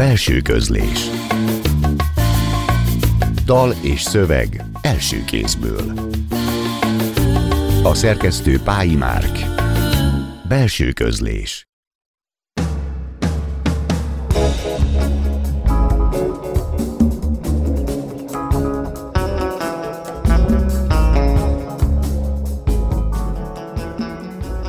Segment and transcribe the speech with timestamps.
[0.00, 1.10] Belső közlés.
[3.44, 5.92] Dal és szöveg első kézből.
[7.82, 9.38] A szerkesztő Pályi Márk.
[10.48, 11.68] Belső közlés.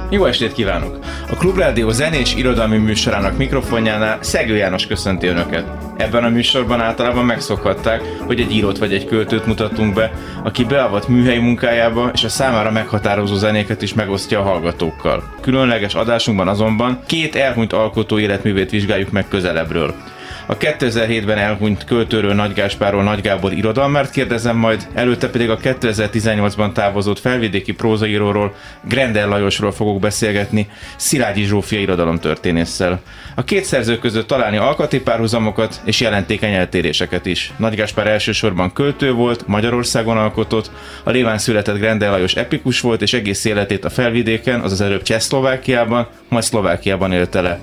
[0.09, 1.10] Jó estét kívánok!
[1.31, 5.65] A Klubrádió zenés irodalmi műsorának mikrofonjánál Szegő János köszönti Önöket.
[5.97, 10.11] Ebben a műsorban általában megszokhatták, hogy egy írót vagy egy költőt mutatunk be,
[10.43, 15.23] aki beavat műhelyi munkájába, és a számára meghatározó zenéket is megosztja a hallgatókkal.
[15.41, 19.95] Különleges adásunkban azonban két elhunyt alkotó életművét vizsgáljuk meg közelebbről.
[20.45, 26.71] A 2007-ben elhunyt költőről Nagy Gáspárról Nagy Gábor irodalmárt kérdezem majd, előtte pedig a 2018-ban
[26.71, 28.55] távozott felvidéki prózaíróról,
[28.87, 33.01] Grendel Lajosról fogok beszélgetni, Szilágyi Zsófia irodalomtörténésszel.
[33.35, 37.53] A két szerző között találni alkati párhuzamokat és jelentékeny eltéréseket is.
[37.57, 40.71] Nagy Gáspár elsősorban költő volt, Magyarországon alkotott,
[41.03, 46.07] a Léván született Grendel Lajos epikus volt, és egész életét a felvidéken, azaz előbb Csehszlovákiában,
[46.29, 47.59] majd Szlovákiában élte le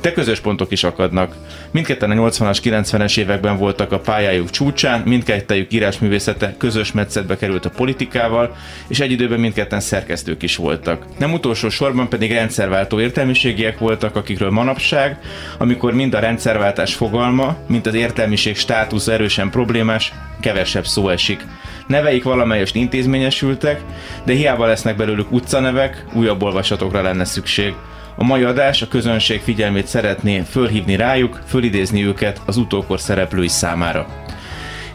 [0.00, 1.34] de közös pontok is akadnak.
[1.70, 7.70] Mindketten a 80-as, 90-es években voltak a pályájuk csúcsán, mindkettejük írásművészete közös metszetbe került a
[7.70, 8.56] politikával,
[8.88, 11.04] és egy időben mindketten szerkesztők is voltak.
[11.18, 15.18] Nem utolsó sorban pedig rendszerváltó értelmiségiek voltak, akikről manapság,
[15.58, 21.44] amikor mind a rendszerváltás fogalma, mint az értelmiség státusz erősen problémás, kevesebb szó esik.
[21.86, 23.80] Neveik valamelyest intézményesültek,
[24.24, 27.74] de hiába lesznek belőlük utcanevek, újabb olvasatokra lenne szükség.
[28.20, 34.06] A mai adás a közönség figyelmét szeretné fölhívni rájuk, fölidézni őket az utókor szereplői számára.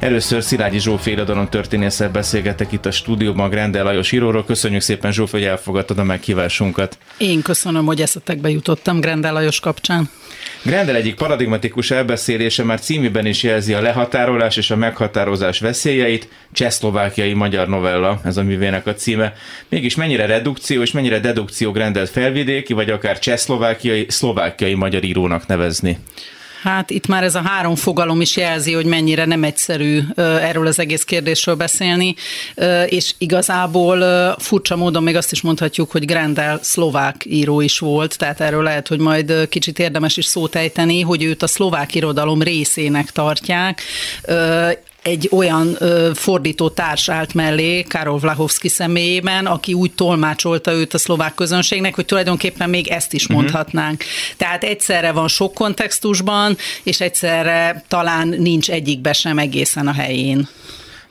[0.03, 4.45] Először Szilágyi Zsófi irodalom történésszel beszélgetek itt a stúdióban Grendel Lajos íróról.
[4.45, 6.97] Köszönjük szépen Zsófi, hogy elfogadtad a meghívásunkat.
[7.17, 10.09] Én köszönöm, hogy eszetekbe jutottam Grendel Lajos kapcsán.
[10.63, 16.27] Grendel egyik paradigmatikus elbeszélése már címében is jelzi a lehatárolás és a meghatározás veszélyeit.
[16.51, 19.33] Csehszlovákiai magyar novella, ez a művének a címe.
[19.69, 25.97] Mégis mennyire redukció és mennyire dedukció Grendel felvidéki, vagy akár csehszlovákiai, szlovákiai magyar írónak nevezni?
[26.63, 30.79] Hát itt már ez a három fogalom is jelzi, hogy mennyire nem egyszerű erről az
[30.79, 32.15] egész kérdésről beszélni,
[32.85, 33.99] és igazából
[34.39, 38.87] furcsa módon még azt is mondhatjuk, hogy Grendel szlovák író is volt, tehát erről lehet,
[38.87, 43.81] hogy majd kicsit érdemes is szót ejteni, hogy őt a szlovák irodalom részének tartják
[45.03, 50.97] egy olyan ö, fordító társ állt mellé, Karol Vlahovski személyében, aki úgy tolmácsolta őt a
[50.97, 53.37] szlovák közönségnek, hogy tulajdonképpen még ezt is mhm.
[53.37, 53.99] mondhatnánk.
[53.99, 54.37] Uh-huh.
[54.37, 60.47] Tehát egyszerre van sok kontextusban, és egyszerre talán nincs egyikbe sem egészen a helyén.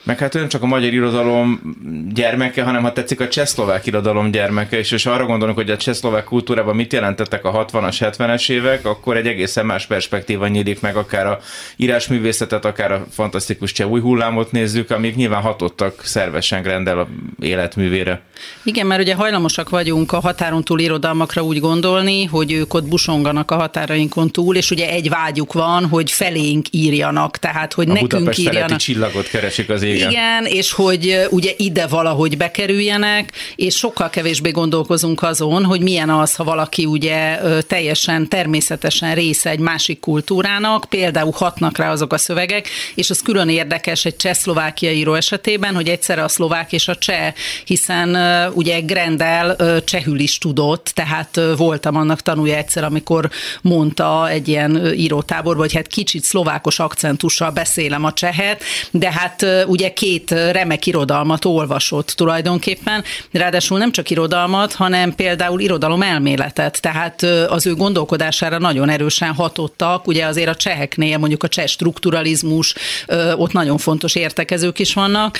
[0.03, 1.61] Meg hát nem csak a magyar irodalom
[2.15, 6.25] gyermeke, hanem ha tetszik a csehszlovák irodalom gyermeke, és, és arra gondolunk, hogy a csehszlovák
[6.25, 11.27] kultúrában mit jelentettek a 60-as, 70-es évek, akkor egy egészen más perspektíva nyílik meg, akár
[11.27, 11.39] a
[11.77, 17.09] írásművészetet, akár a fantasztikus cseh új hullámot nézzük, amik nyilván hatottak szervesen Grendel a
[17.41, 18.21] életművére.
[18.63, 23.51] Igen, mert ugye hajlamosak vagyunk a határon túl irodalmakra úgy gondolni, hogy ők ott busonganak
[23.51, 28.11] a határainkon túl, és ugye egy vágyuk van, hogy felénk írjanak, tehát hogy a nekünk
[28.11, 28.79] Budapest írjanak.
[28.79, 30.11] csillagot keresik az igen.
[30.11, 36.35] Igen, és hogy ugye ide valahogy bekerüljenek, és sokkal kevésbé gondolkozunk azon, hogy milyen az,
[36.35, 42.69] ha valaki ugye teljesen természetesen része egy másik kultúrának, például hatnak rá azok a szövegek,
[42.95, 47.33] és az külön érdekes egy cseh-szlovákiai író esetében, hogy egyszerre a szlovák és a cseh,
[47.65, 48.17] hiszen
[48.55, 53.31] ugye Grendel csehül is tudott, tehát voltam annak tanulja egyszer, amikor
[53.63, 59.82] mondta egy ilyen írótáborban, hogy hát kicsit szlovákos akcentussal beszélem a csehet, de hát ugye
[59.83, 67.23] ugye két remek irodalmat olvasott tulajdonképpen, ráadásul nem csak irodalmat, hanem például irodalom elméletet, tehát
[67.49, 72.75] az ő gondolkodására nagyon erősen hatottak, ugye azért a cseheknél mondjuk a cseh strukturalizmus,
[73.37, 75.39] ott nagyon fontos értekezők is vannak,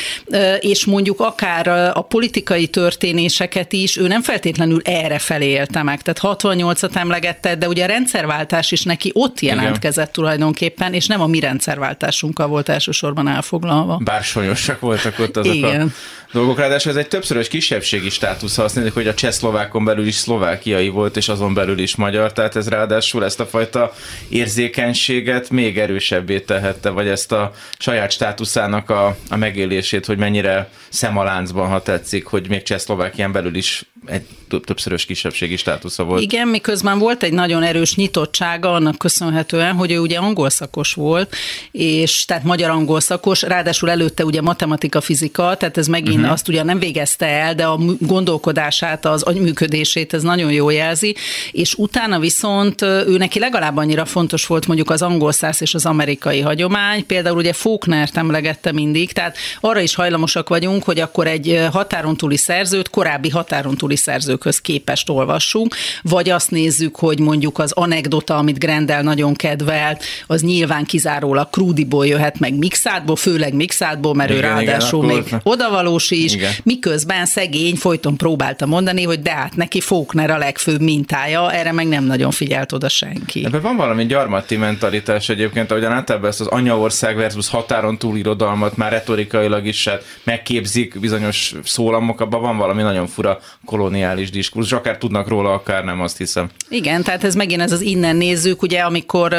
[0.61, 6.39] és mondjuk akár a politikai történéseket is, ő nem feltétlenül erre felé élte meg, tehát
[6.41, 10.13] 68-at emlegette, de ugye a rendszerváltás is neki ott jelentkezett Igen.
[10.13, 14.01] tulajdonképpen, és nem a mi rendszerváltásunkkal volt elsősorban elfoglalva.
[14.05, 15.93] Bár sonyosak voltak ott azok Igen.
[16.27, 16.59] a dolgok.
[16.59, 20.89] Ráadásul ez egy többszörös kisebbségi státusz, ha azt nézik, hogy a csehszlovákon belül is szlovákiai
[20.89, 23.93] volt, és azon belül is magyar, tehát ez ráadásul ezt a fajta
[24.29, 31.69] érzékenységet még erősebbé tehette, vagy ezt a saját státuszának a, a megélését, hogy mennyire szemaláncban,
[31.69, 34.27] ha tetszik, hogy még Csehszlovákián belül is egy
[34.65, 36.23] többszörös kisebbségi státusza volt.
[36.23, 41.35] Igen, miközben volt egy nagyon erős nyitottsága annak köszönhetően, hogy ő ugye angol szakos volt,
[41.71, 46.33] és tehát magyar angol szakos, ráadásul előtte ugye matematika, fizika, tehát ez megint uh-huh.
[46.33, 51.17] azt ugye nem végezte el, de a gondolkodását, az agyműködését ez nagyon jó jelzi,
[51.53, 55.87] és utána viszont ő neki legalább annyira fontos volt mondjuk az angol száz és az
[55.87, 61.67] amerikai hagyomány, például ugye Faulknert emlegette mindig, tehát arra is hajlamosak vagyunk, hogy akkor egy
[61.73, 67.73] határon túli szerzőt korábbi határon túli szerzőkhöz képest olvassunk, vagy azt nézzük, hogy mondjuk az
[67.73, 74.31] anekdota, amit Grendel nagyon kedvelt, az nyilván kizárólag Krúdiból jöhet meg Mixádból, főleg Mixádból, mert
[74.31, 76.53] igen, ő ráadásul igen, még odavalós is, igen.
[76.63, 81.89] miközben szegény folyton próbálta mondani, hogy de hát neki Faulkner a legfőbb mintája, erre meg
[81.89, 83.45] nem nagyon figyelt oda senki.
[83.45, 88.77] Ebben van valami gyarmati mentalitás egyébként, ahogyan általában ezt az anyaország versus határon túl irodalmat
[88.77, 93.41] már retorikailag is hát megképzik bizonyos szólamok, abban van valami nagyon fura
[93.83, 96.49] koloniális diskurzus, akár tudnak róla, akár nem, azt hiszem.
[96.69, 99.37] Igen, tehát ez megint ez az innen nézzük, ugye, amikor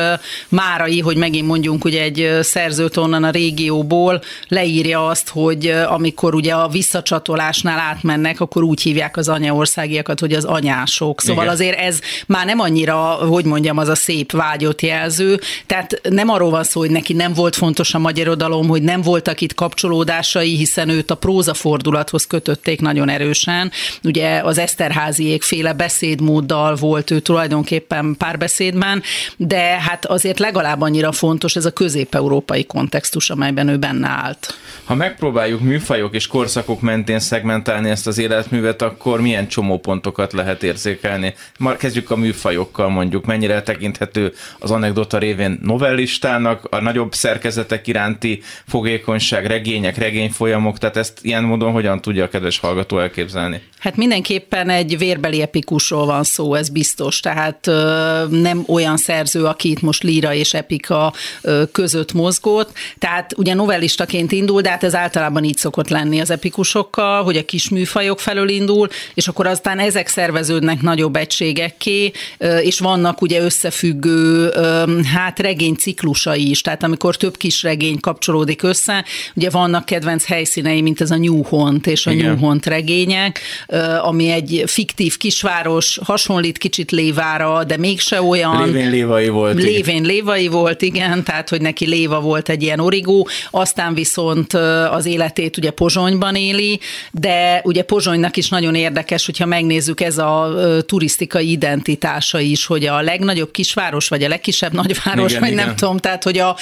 [0.50, 6.54] Márai, hogy megint mondjunk ugye egy szerzőt onnan a régióból, leírja azt, hogy amikor ugye
[6.54, 11.22] a visszacsatolásnál átmennek, akkor úgy hívják az anyaországiakat, hogy az anyások.
[11.22, 11.56] Szóval Igen.
[11.56, 15.40] azért ez már nem annyira, hogy mondjam, az a szép vágyott jelző.
[15.66, 19.02] Tehát nem arról van szó, hogy neki nem volt fontos a magyar irodalom, hogy nem
[19.02, 23.72] voltak itt kapcsolódásai, hiszen őt a próza fordulathoz kötötték nagyon erősen.
[24.04, 29.04] Ugye az Eszterháziék féle beszédmóddal volt ő tulajdonképpen párbeszédben,
[29.38, 34.58] de hát azért legalább annyira fontos ez a közép-európai kontextus, amelyben ő benne állt.
[34.84, 41.34] Ha megpróbáljuk műfajok és korszakok mentén szegmentálni ezt az életművet, akkor milyen csomópontokat lehet érzékelni?
[41.60, 48.42] Már kezdjük a műfajokkal mondjuk, mennyire tekinthető az anekdota révén novellistának, a nagyobb szerkezetek iránti
[48.68, 53.62] fogékonyság, regények, regényfolyamok, tehát ezt ilyen módon hogyan tudja a kedves hallgató elképzelni?
[53.80, 53.96] Hát
[54.28, 57.20] mindenképpen egy vérbeli epikusról van szó, ez biztos.
[57.20, 57.66] Tehát
[58.30, 61.14] nem olyan szerző, aki itt most líra és epika
[61.72, 62.72] között mozgott.
[62.98, 67.46] Tehát ugye novellistaként indul, de hát ez általában így szokott lenni az epikusokkal, hogy a
[67.46, 72.12] kis műfajok felől indul, és akkor aztán ezek szerveződnek nagyobb egységekké,
[72.62, 74.52] és vannak ugye összefüggő,
[75.14, 79.06] hát regény ciklusai is, tehát amikor több kis regény kapcsolódik össze,
[79.36, 82.26] ugye vannak kedvenc helyszínei, mint ez a New Hont és a Igen.
[82.26, 83.40] New Hont regények,
[84.14, 88.66] ami egy fiktív kisváros, hasonlít kicsit Lévára, de mégse olyan.
[88.66, 89.56] Lévén Lévai volt.
[89.56, 90.04] Lévén.
[90.04, 94.54] Lévai volt, igen, tehát hogy neki Léva volt egy ilyen origó, aztán viszont
[94.92, 96.80] az életét ugye Pozsonyban éli,
[97.12, 100.54] de ugye Pozsonynak is nagyon érdekes, hogyha megnézzük ez a
[100.86, 105.66] turisztikai identitása is, hogy a legnagyobb kisváros, vagy a legkisebb nagyváros, igen, vagy igen.
[105.66, 106.56] nem tudom, tehát hogy a,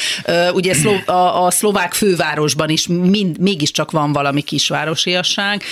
[0.53, 0.73] ugye
[1.05, 5.63] a, a szlovák fővárosban is mind, mégiscsak van valami kisvárosiasság,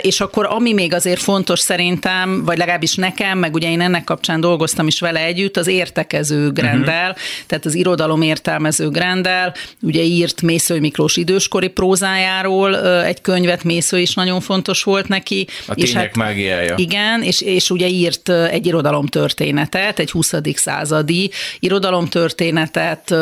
[0.00, 4.40] és akkor ami még azért fontos szerintem, vagy legalábbis nekem, meg ugye én ennek kapcsán
[4.40, 7.22] dolgoztam is vele együtt, az értekező Grendel, uh-huh.
[7.46, 14.14] tehát az irodalom értelmező Grendel, ugye írt Mésző Miklós időskori prózájáról egy könyvet, Mésző is
[14.14, 15.46] nagyon fontos volt neki.
[15.66, 16.74] A és hát, mágiája.
[16.76, 20.34] Igen, és, és ugye írt egy irodalomtörténetet, egy 20.
[20.54, 23.14] századi irodalomtörténetet,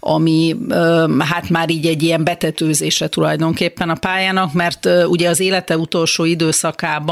[0.00, 0.56] ami
[1.18, 7.03] hát már így egy ilyen betetőzése tulajdonképpen a pályának, mert ugye az élete utolsó időszakában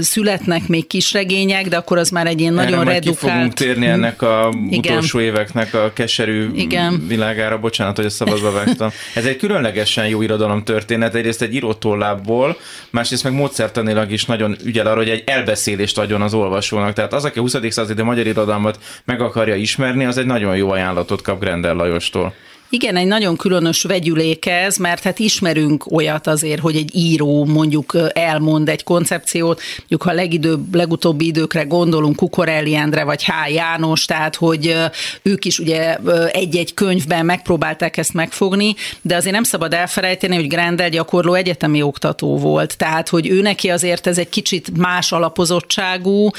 [0.00, 3.18] születnek még kisregények, de akkor az már egy ilyen Erre nagyon redukált...
[3.18, 4.92] Ki fogunk térni ennek a Igen.
[4.92, 7.04] utolsó éveknek a keserű Igen.
[7.06, 8.90] világára, bocsánat, hogy a szavazba vágtam.
[9.14, 12.56] Ez egy különlegesen jó irodalom történet, egyrészt egy írótollából,
[12.90, 16.92] másrészt meg módszertanilag is nagyon ügyel arra, hogy egy elbeszélést adjon az olvasónak.
[16.92, 17.56] Tehát az, aki a 20.
[17.68, 22.34] századi magyar irodalmat meg akarja ismerni, az egy nagyon jó ajánlatot kap Grendel Lajostól.
[22.70, 27.96] Igen, egy nagyon különös vegyülék ez, mert hát ismerünk olyat azért, hogy egy író mondjuk
[28.12, 33.52] elmond egy koncepciót, mondjuk ha legidőbb, legutóbbi időkre gondolunk Kukorelli Endre vagy H.
[33.52, 34.74] János, tehát hogy
[35.22, 35.96] ők is ugye
[36.30, 42.38] egy-egy könyvben megpróbálták ezt megfogni, de azért nem szabad elfelejteni, hogy Grendel gyakorló egyetemi oktató
[42.38, 46.30] volt, tehát hogy ő neki azért ez egy kicsit más alapozottságú,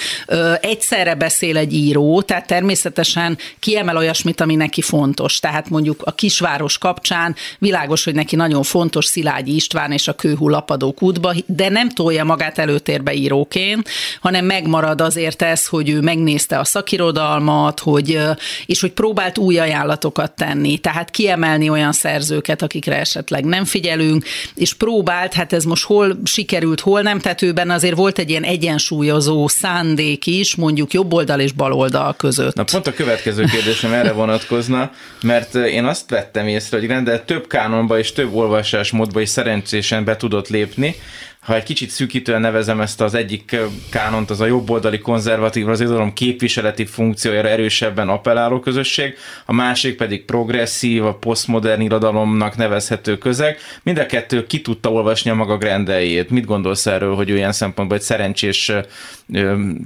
[0.62, 6.78] egyszerre beszél egy író, tehát természetesen kiemel olyasmit, ami neki fontos, tehát mondjuk a kisváros
[6.78, 11.90] kapcsán világos, hogy neki nagyon fontos Szilágyi István és a kőhú lapadók útba, de nem
[11.90, 13.90] tolja magát előtérbe íróként,
[14.22, 18.20] hanem megmarad azért ez, hogy ő megnézte a szakirodalmat, hogy,
[18.66, 24.74] és hogy próbált új ajánlatokat tenni, tehát kiemelni olyan szerzőket, akikre esetleg nem figyelünk, és
[24.74, 30.26] próbált, hát ez most hol sikerült, hol nem, tehát azért volt egy ilyen egyensúlyozó szándék
[30.26, 32.56] is, mondjuk jobb oldal és bal oldal között.
[32.56, 37.26] Na pont a következő kérdésem erre vonatkozna, mert én azt azt vettem észre, hogy Grendel
[37.26, 40.96] több kánonba és több olvasásmódba is szerencsésen be tudott lépni,
[41.40, 43.58] ha egy kicsit szűkítően nevezem ezt az egyik
[43.90, 50.26] kánont, az a jobboldali konzervatív, az irodalom képviseleti funkciójára erősebben appelláló közösség, a másik pedig
[50.26, 53.58] progresszív, a posztmodern irodalomnak nevezhető közeg.
[53.84, 56.30] Mind a kettő ki tudta olvasni a maga grendeljét.
[56.30, 58.72] Mit gondolsz erről, hogy olyan szempontból egy szerencsés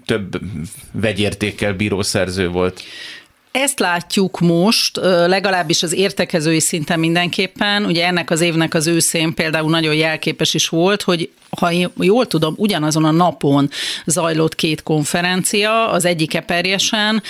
[0.05, 0.39] több
[0.91, 2.81] vegyértékkel bíró szerző volt?
[3.53, 7.85] Ezt látjuk most, legalábbis az értekezői szinten mindenképpen.
[7.85, 11.29] Ugye ennek az évnek az őszén például nagyon jelképes is volt, hogy
[11.59, 13.69] ha én jól tudom, ugyanazon a napon
[14.05, 17.23] zajlott két konferencia, az egyik eperjesen,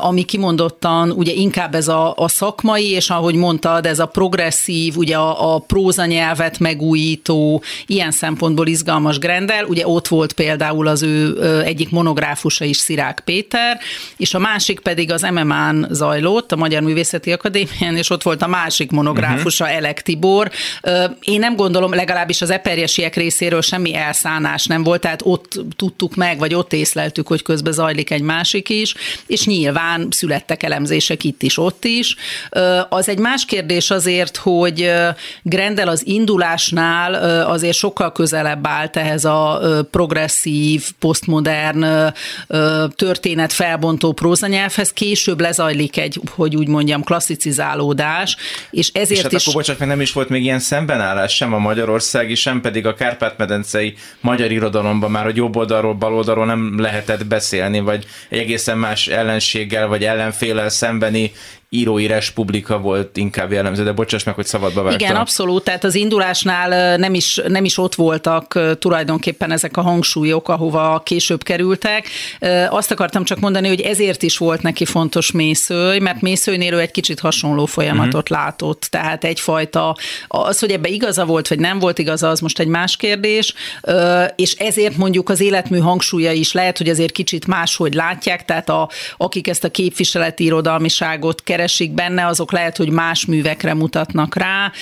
[0.00, 5.16] ami kimondottan ugye inkább ez a, a szakmai, és ahogy mondtad, ez a progresszív, ugye
[5.16, 11.90] a, a prózanyelvet megújító, ilyen szempontból izgalmas Grendel, ugye ott volt például az ő egyik
[11.90, 13.78] monográfusa is Szirák Péter,
[14.16, 18.46] és a másik pedig az MMA-n zajlott, a Magyar Művészeti Akadémián, és ott volt a
[18.46, 19.78] másik monográfusa, uh-huh.
[19.78, 20.50] Elek Tibor.
[21.20, 26.38] Én nem gondolom, legalábbis az eperjesiek részéről semmi elszánás nem volt, tehát ott tudtuk meg,
[26.38, 28.94] vagy ott észleltük, hogy közben zajlik egy másik is,
[29.26, 32.16] és nyilván születtek elemzések itt is, ott is.
[32.88, 34.92] Az egy más kérdés azért, hogy
[35.42, 42.12] Grendel az indulásnál azért sokkal közelebb állt ehhez a progresszív, posztmodern
[42.96, 48.36] történet felbontó prózanyelvhez, később lezajlik egy, hogy úgy mondjam, klasszicizálódás,
[48.70, 49.42] és ezért és hát is...
[49.42, 52.94] akkor bocsánat, meg nem is volt még ilyen szembenállás sem a magyarországi, sem pedig a
[52.94, 58.38] kárpát kárpát-medencei magyar irodalomban már, hogy jobb oldalról, bal oldalról nem lehetett beszélni, vagy egy
[58.38, 61.32] egészen más ellenséggel, vagy ellenfélel szembeni
[61.74, 65.08] írói republika volt inkább jellemző, de bocsáss meg, hogy szabadba vágtam.
[65.08, 70.48] Igen, abszolút, tehát az indulásnál nem is, nem is ott voltak tulajdonképpen ezek a hangsúlyok,
[70.48, 72.08] ahova később kerültek.
[72.68, 76.90] Azt akartam csak mondani, hogy ezért is volt neki fontos Mészőj, mert Mészőjnél ő egy
[76.90, 78.44] kicsit hasonló folyamatot uh-huh.
[78.44, 79.96] látott, tehát egyfajta,
[80.28, 83.54] az, hogy ebbe igaza volt, vagy nem volt igaza, az most egy más kérdés,
[84.36, 88.88] és ezért mondjuk az életmű hangsúlya is lehet, hogy azért kicsit máshogy látják, tehát a,
[89.16, 94.72] akik ezt a képviseleti irodalmiságot keresik, keresik benne, azok lehet, hogy más művekre mutatnak rá,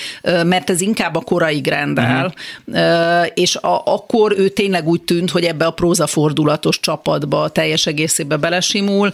[0.43, 2.33] mert ez inkább a korai grendel,
[2.65, 3.27] uh-huh.
[3.33, 9.11] és a, akkor ő tényleg úgy tűnt, hogy ebbe a prózafordulatos csapatba teljes egészébe belesimul.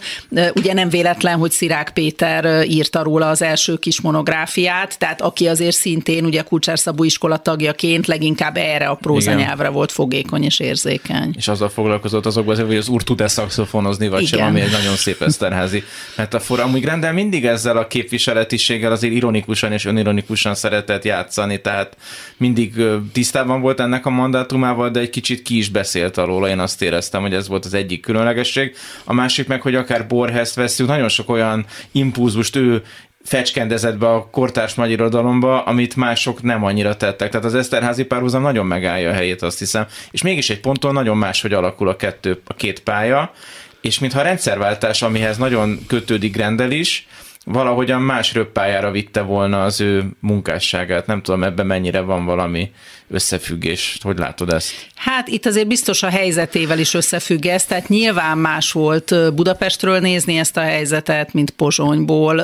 [0.54, 5.76] Ugye nem véletlen, hogy Szirák Péter írta róla az első kis monográfiát, tehát aki azért
[5.76, 11.34] szintén ugye Kulcsár Szabó iskola tagjaként leginkább erre a prózanyelvre volt fogékony és érzékeny.
[11.36, 14.38] És azzal foglalkozott azokban, hogy az úr tud-e szakszofonozni, vagy Igen.
[14.38, 15.82] sem, ami egy nagyon szép eszterházi
[16.16, 16.62] metafora.
[16.62, 21.96] Amúgy Grendel mindig ez ezzel a képviseletiséggel azért ironikusan és önironikusan szeretett játszani, tehát
[22.36, 22.74] mindig
[23.12, 27.20] tisztában volt ennek a mandátumával, de egy kicsit ki is beszélt alól, én azt éreztem,
[27.20, 28.76] hogy ez volt az egyik különlegesség.
[29.04, 32.82] A másik meg, hogy akár Borhest veszünk, nagyon sok olyan impulzust ő
[33.24, 37.30] fecskendezett be a kortárs magyar irodalomba, amit mások nem annyira tettek.
[37.30, 39.86] Tehát az Eszterházi párhuzam nagyon megállja a helyét, azt hiszem.
[40.10, 43.32] És mégis egy ponton nagyon más, hogy alakul a, kettő, a két pálya,
[43.80, 47.06] és mintha a rendszerváltás, amihez nagyon kötődik Grendel is,
[47.44, 51.06] valahogyan más röppájára vitte volna az ő munkásságát.
[51.06, 52.70] Nem tudom, ebben mennyire van valami
[53.10, 53.98] összefüggés.
[54.02, 54.72] Hogy látod ezt?
[54.94, 60.38] Hát itt azért biztos a helyzetével is összefügg ez, tehát nyilván más volt Budapestről nézni
[60.38, 62.42] ezt a helyzetet, mint Pozsonyból,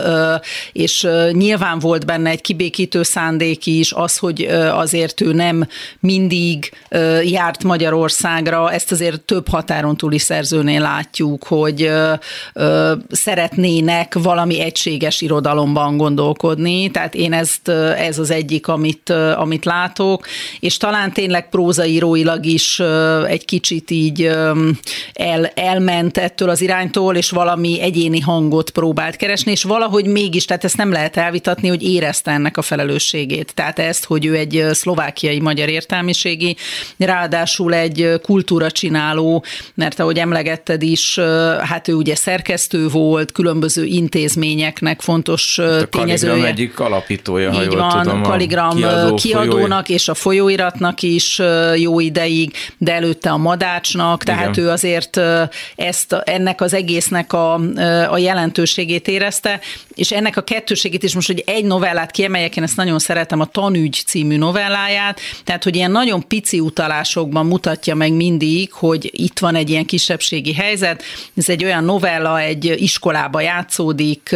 [0.73, 5.69] és nyilván volt benne egy kibékítő szándék is, az, hogy azért ő nem
[6.01, 6.73] mindig
[7.23, 11.91] járt Magyarországra, ezt azért több határon túli szerzőnél látjuk, hogy
[13.11, 17.69] szeretnének valami egységes irodalomban gondolkodni, tehát én ezt,
[17.99, 20.27] ez az egyik, amit, amit látok,
[20.61, 22.81] és talán tényleg prózaíróilag is
[23.27, 24.23] egy kicsit így
[25.13, 30.65] el, elment ettől az iránytól, és valami egyéni hangot próbált keresni, és valahogy mégis, tehát
[30.65, 33.55] ezt nem lehet elvitatni, hogy érezte ennek a felelősségét.
[33.55, 36.57] Tehát ezt, hogy ő egy szlovákiai magyar értelmiségi,
[36.97, 39.45] ráadásul egy kultúra csináló,
[39.75, 41.19] mert ahogy emlegetted is,
[41.61, 46.47] hát ő ugye szerkesztő volt, különböző intézményeknek fontos hát a tényezője.
[46.47, 48.23] egyik alapítója, ha Így jól van, tudom.
[48.23, 50.15] Kaligram kiadó, kiadónak és a
[50.47, 51.41] folyóiratnak is
[51.77, 54.65] jó ideig, de előtte a Madácsnak, tehát Igen.
[54.65, 55.21] ő azért
[55.77, 57.55] ezt, ennek az egésznek a,
[58.11, 59.61] a jelentőségét érezte,
[59.95, 63.47] és ennek a kettőségét is most, hogy egy novellát kiemeljek, én ezt nagyon szeretem, a
[63.47, 69.55] Tanügy című novelláját, tehát, hogy ilyen nagyon pici utalásokban mutatja meg mindig, hogy itt van
[69.55, 71.03] egy ilyen kisebbségi helyzet,
[71.37, 74.35] ez egy olyan novella, egy iskolába játszódik,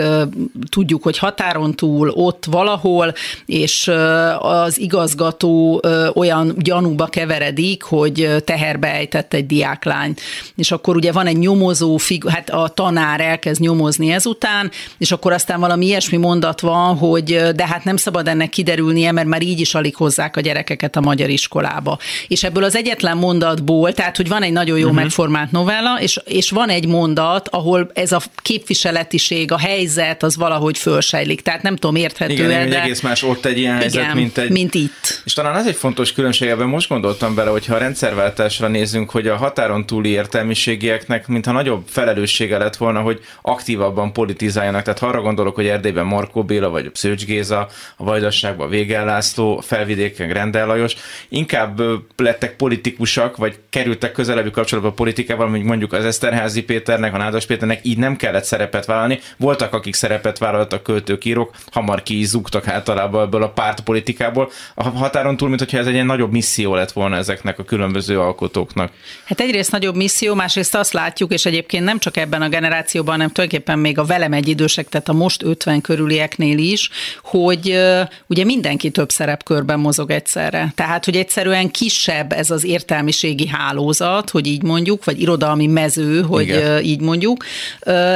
[0.69, 3.15] tudjuk, hogy határon túl, ott valahol,
[3.47, 3.91] és
[4.39, 5.83] az igazgató
[6.15, 10.15] olyan gyanúba keveredik, hogy teherbe ejtett egy diáklány.
[10.57, 15.33] És akkor ugye van egy nyomozó, figu- hát a tanár elkezd nyomozni ezután, és akkor
[15.33, 19.61] aztán valami ilyesmi mondat van, hogy de hát nem szabad ennek kiderülnie, mert már így
[19.61, 21.99] is alig hozzák a gyerekeket a magyar iskolába.
[22.29, 25.03] És ebből az egyetlen mondatból, tehát hogy van egy nagyon jó uh-huh.
[25.03, 30.79] megformált novella, és, és van egy mondat, ahol ez a képviseletiség, a helyzet az valahogy
[30.79, 31.41] fölsejlik.
[31.41, 32.83] Tehát nem tudom, érthető Igen, de...
[32.83, 34.51] egész más ott egy ilyen helyzet, igen, mint egy...
[34.51, 35.23] mint itt.
[35.25, 39.29] És talán ez egy fontos különbség, ebben most gondoltam bele, hogyha a rendszerváltásra nézünk, hogy
[39.29, 44.83] a határon túli értelmiségieknek mintha nagyobb felelőssége lett volna, hogy aktívabban politizáljanak.
[44.83, 49.61] Tehát ha arra gondolok, hogy Erdélyben Markó Béla, vagy Szőcs Géza, a Vajdaságban Végel László,
[49.61, 50.95] felvidéken Grendel Lajos,
[51.29, 51.83] inkább
[52.17, 57.47] lettek politikusak, vagy kerültek közelebbi kapcsolatba a politikával, mint mondjuk az Eszterházi Péternek, a Nádas
[57.47, 59.19] Péternek, így nem kellett szerepet vállalni.
[59.37, 64.51] Voltak, akik szerepet vállaltak, költők, írók, hamar ki zúgtak általában ebből a pártpolitikából.
[64.75, 68.21] A határon túl, mint hogyha ez egy ilyen nagyobb misszió lett volna ezeknek a különböző
[68.21, 68.93] alkotóknak.
[69.25, 73.31] Hát egyrészt nagyobb misszió, másrészt azt látjuk, és egyébként nem csak ebben a generációban, hanem
[73.31, 76.91] tulajdonképpen még a velem egy idősek, tehát a most 50 körülieknél is,
[77.23, 77.81] hogy
[78.27, 80.73] ugye mindenki több szerepkörben mozog egyszerre.
[80.75, 86.43] Tehát, hogy egyszerűen kisebb ez az értelmiségi hálózat, hogy így mondjuk, vagy irodalmi mező, hogy
[86.43, 86.83] Igen.
[86.85, 87.45] így mondjuk,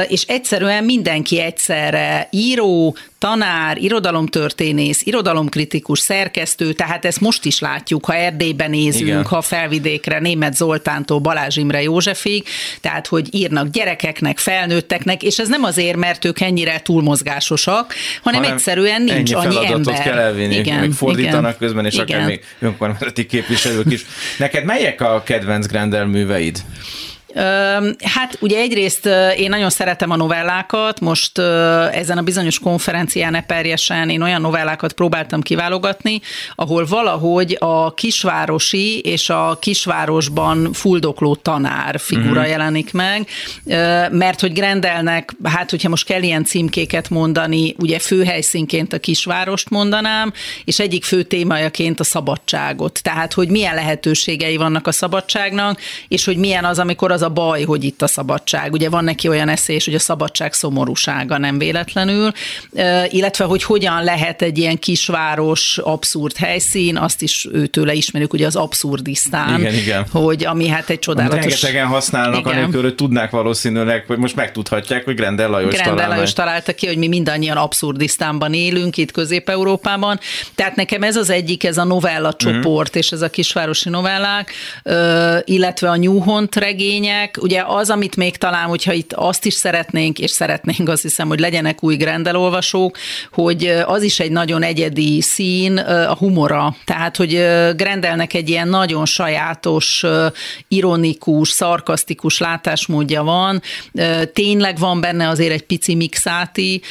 [0.07, 8.15] és egyszerűen mindenki egyszerre író, tanár, irodalomtörténész, irodalomkritikus, szerkesztő, tehát ezt most is látjuk, ha
[8.15, 9.25] Erdélyben nézünk, Igen.
[9.25, 12.43] ha felvidékre, német Zoltántól Balázs Imre Józsefig,
[12.81, 18.57] tehát hogy írnak gyerekeknek, felnőtteknek, és ez nem azért, mert ők ennyire túlmozgásosak, hanem, hanem
[18.57, 20.01] egyszerűen nincs annyi ember.
[20.03, 22.05] kell elvinni, igen, még fordítanak igen, közben, és igen.
[22.07, 24.05] akár még önkormányzati képviselők is.
[24.37, 26.63] Neked melyek a kedvenc Grendel műveid?
[28.03, 29.05] Hát ugye egyrészt
[29.37, 31.37] én nagyon szeretem a novellákat, most
[31.91, 36.21] ezen a bizonyos konferencián eperjesen én olyan novellákat próbáltam kiválogatni,
[36.55, 42.45] ahol valahogy a kisvárosi és a kisvárosban fuldokló tanár figura mm.
[42.45, 43.27] jelenik meg,
[44.11, 50.33] mert hogy Grendelnek, hát hogyha most kell ilyen címkéket mondani, ugye főhelyszínként a kisvárost mondanám,
[50.65, 52.99] és egyik fő témajaként a szabadságot.
[53.03, 57.63] Tehát, hogy milyen lehetőségei vannak a szabadságnak, és hogy milyen az, amikor az a baj,
[57.63, 58.73] hogy itt a szabadság.
[58.73, 62.31] Ugye van neki olyan eszés, hogy a szabadság szomorúsága nem véletlenül,
[63.07, 68.55] illetve hogy hogyan lehet egy ilyen kisváros abszurd helyszín, azt is őtőle ismerjük, ugye az
[68.55, 70.05] abszurdisztán, igen, igen.
[70.11, 71.39] hogy ami hát egy csodálatos...
[71.39, 72.53] Rengetegen használnak, igen.
[72.53, 76.97] anélkül, hogy tudnák valószínűleg, hogy most megtudhatják, hogy Grendel Lajos Grendel Lajos találta ki, hogy
[76.97, 80.19] mi mindannyian abszurdisztánban élünk, itt Közép-Európában.
[80.55, 82.99] Tehát nekem ez az egyik, ez a novella csoport, mm.
[82.99, 84.51] és ez a kisvárosi novellák,
[85.43, 87.37] illetve a Newhont regénye, legyenek.
[87.41, 91.39] Ugye az, amit még talán, hogyha itt azt is szeretnénk, és szeretnénk azt hiszem, hogy
[91.39, 92.97] legyenek új Grendel olvasók,
[93.31, 96.75] hogy az is egy nagyon egyedi szín, a humora.
[96.85, 97.31] Tehát, hogy
[97.75, 100.03] Grendelnek egy ilyen nagyon sajátos,
[100.67, 103.61] ironikus, szarkasztikus látásmódja van.
[104.33, 106.81] Tényleg van benne azért egy pici mixáti,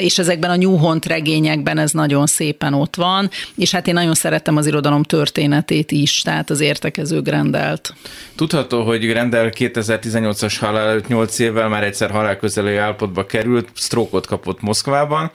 [0.00, 4.56] és ezekben a New regényekben ez nagyon szépen ott van, és hát én nagyon szeretem
[4.56, 7.94] az irodalom történetét is, tehát az értekező Grendelt.
[8.34, 14.60] Tudható, hogy Grendel 2018-as halál előtt 8 évvel már egyszer halálközelő állapotba került, sztrókot kapott
[14.60, 15.30] Moszkvában,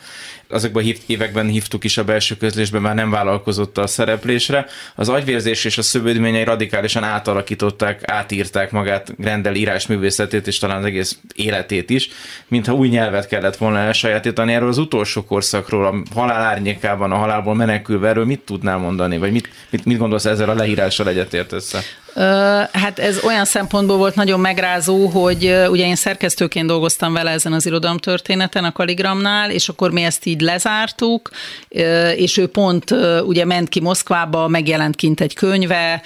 [0.51, 4.65] azokban hív, években hívtuk is a belső közlésben, már nem vállalkozott a szereplésre.
[4.95, 11.17] Az agyvérzés és a szövődményei radikálisan átalakították, átírták magát Grendel írásművészetét, és talán az egész
[11.35, 12.09] életét is,
[12.47, 14.53] mintha új nyelvet kellett volna elsajátítani.
[14.53, 19.31] Erről az utolsó korszakról, a halál árnyékában, a halálból menekülve, erről mit tudnál mondani, vagy
[19.31, 21.75] mit, mit, mit gondolsz ezzel a leírással egyetértesz?
[22.71, 27.65] Hát ez olyan szempontból volt nagyon megrázó, hogy ugye én szerkesztőként dolgoztam vele ezen az
[27.65, 31.29] irodalomtörténeten a Kaligramnál, és akkor mi ezt így lezártuk,
[32.15, 36.01] és ő pont ugye ment ki Moszkvába, megjelent kint egy könyve,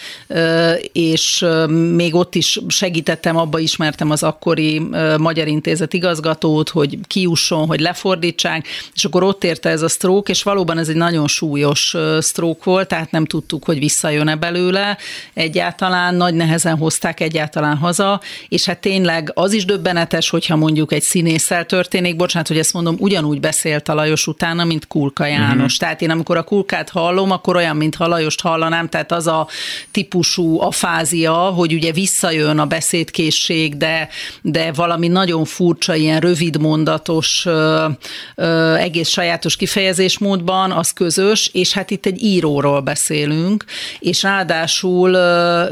[0.91, 1.45] és
[1.93, 4.81] még ott is segítettem, abba ismertem az akkori
[5.17, 10.43] Magyar Intézet igazgatót, hogy kiusson, hogy lefordítsák, és akkor ott érte ez a stroke, és
[10.43, 14.97] valóban ez egy nagyon súlyos stroke volt, tehát nem tudtuk, hogy visszajön-e belőle
[15.33, 20.93] egyáltalán, talán nagy nehezen hozták egyáltalán haza, és hát tényleg az is döbbenetes, hogyha mondjuk
[20.93, 25.25] egy színésszel történik, bocsánat, hogy ezt mondom, ugyanúgy beszélt a Lajos is utána, mint Kulka
[25.25, 25.53] János.
[25.53, 25.77] Uh-huh.
[25.77, 29.47] Tehát én amikor a Kulkát hallom, akkor olyan, mint Lajost hallanám, tehát az a
[29.91, 34.09] típusú afázia, hogy ugye visszajön a beszédkészség, de,
[34.41, 37.87] de valami nagyon furcsa, ilyen rövidmondatos, ö,
[38.35, 43.65] ö, egész sajátos kifejezésmódban, az közös, és hát itt egy íróról beszélünk,
[43.99, 45.11] és ráadásul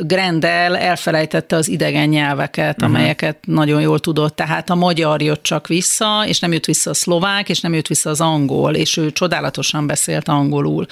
[0.01, 2.95] Grendel elfelejtette az idegen nyelveket, uh-huh.
[2.95, 6.93] amelyeket nagyon jól tudott, tehát a magyar jött csak vissza, és nem jött vissza a
[6.93, 8.42] szlovák, és nem jött vissza az angol,
[8.73, 10.85] és ő csodálatosan beszélt angolul.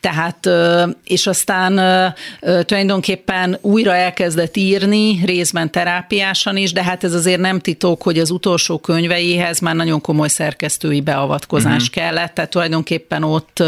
[0.00, 0.48] Tehát,
[1.04, 1.80] és aztán
[2.64, 8.30] tulajdonképpen újra elkezdett írni, részben terápiásan is, de hát ez azért nem titok, hogy az
[8.30, 11.88] utolsó könyveihez már nagyon komoly szerkesztői beavatkozás uh-huh.
[11.88, 13.62] kellett, tehát tulajdonképpen ott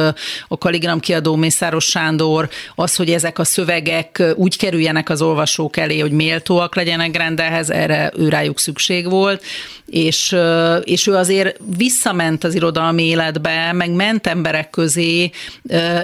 [0.48, 5.98] a Kaligram kiadó Mészáros Sándor, az, hogy ezek a szövegek úgy kerüljenek az olvasók elé,
[5.98, 9.42] hogy méltóak legyenek rendelhez, erre ő rájuk szükség volt,
[9.86, 10.36] és,
[10.84, 15.30] és ő azért visszament az irodalmi életbe, meg ment emberek közé,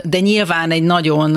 [0.02, 1.30] de nyilván egy nagyon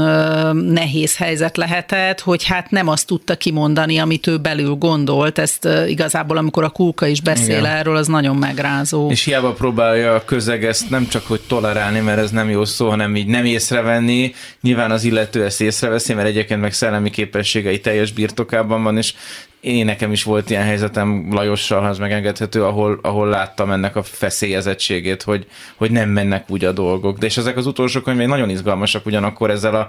[0.56, 5.38] nehéz helyzet lehetett, hogy hát nem azt tudta kimondani, amit ő belül gondolt.
[5.38, 7.66] Ezt igazából, amikor a Kulka is beszél Igen.
[7.66, 9.10] erről, az nagyon megrázó.
[9.10, 12.90] És hiába próbálja a közeg ezt nem csak hogy tolerálni, mert ez nem jó szó,
[12.90, 14.34] hanem így nem észrevenni.
[14.62, 19.14] Nyilván az illető ezt észreveszi, mert egyébként meg szellemi képességei teljes birtokában van, és
[19.60, 24.04] én nekem is volt ilyen helyzetem Lajossal, ha az megengedhető, ahol, ahol láttam ennek a
[24.04, 27.18] feszélyezettségét, hogy, hogy nem mennek úgy a dolgok.
[27.18, 29.88] De és ezek az utolsó könyvek nagyon izgalmasak ugyanakkor ezzel a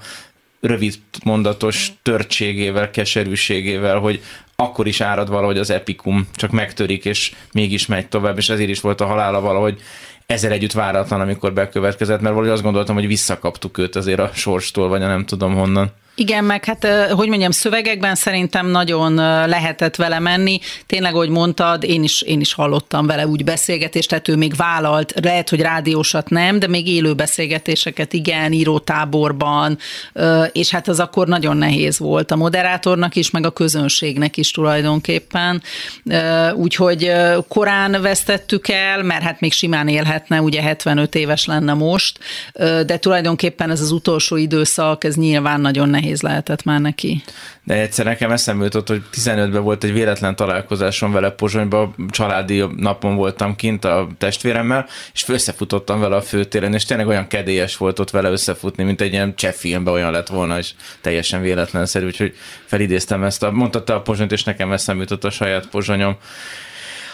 [0.60, 4.22] rövid mondatos törtségével, keserűségével, hogy
[4.56, 8.80] akkor is árad valahogy az epikum, csak megtörik, és mégis megy tovább, és ezért is
[8.80, 9.80] volt a halála valahogy
[10.26, 14.88] ezer együtt váratlan, amikor bekövetkezett, mert valahogy azt gondoltam, hogy visszakaptuk őt azért a sorstól,
[14.88, 15.90] vagy a nem tudom honnan.
[16.20, 19.14] Igen, meg hát, hogy mondjam, szövegekben szerintem nagyon
[19.48, 20.60] lehetett vele menni.
[20.86, 25.12] Tényleg, ahogy mondtad, én is, én is hallottam vele úgy beszélgetést, tehát ő még vállalt,
[25.22, 29.78] lehet, hogy rádiósat nem, de még élő beszélgetéseket igen, írótáborban,
[30.52, 35.62] és hát az akkor nagyon nehéz volt a moderátornak is, meg a közönségnek is tulajdonképpen.
[36.54, 37.12] Úgyhogy
[37.48, 42.18] korán vesztettük el, mert hát még simán élhetne, ugye 75 éves lenne most,
[42.86, 47.22] de tulajdonképpen ez az utolsó időszak, ez nyilván nagyon nehéz nehéz lehetett már neki.
[47.64, 53.16] De egyszer nekem eszembe jutott, hogy 15-ben volt egy véletlen találkozásom vele Pozsonyban, családi napon
[53.16, 58.10] voltam kint a testvéremmel, és összefutottam vele a főtéren, és tényleg olyan kedélyes volt ott
[58.10, 63.24] vele összefutni, mint egy ilyen cseh filmben olyan lett volna, és teljesen véletlenszerű, úgyhogy felidéztem
[63.24, 66.16] ezt, a, mondta a Pozsonyt, és nekem eszembe jutott a saját Pozsonyom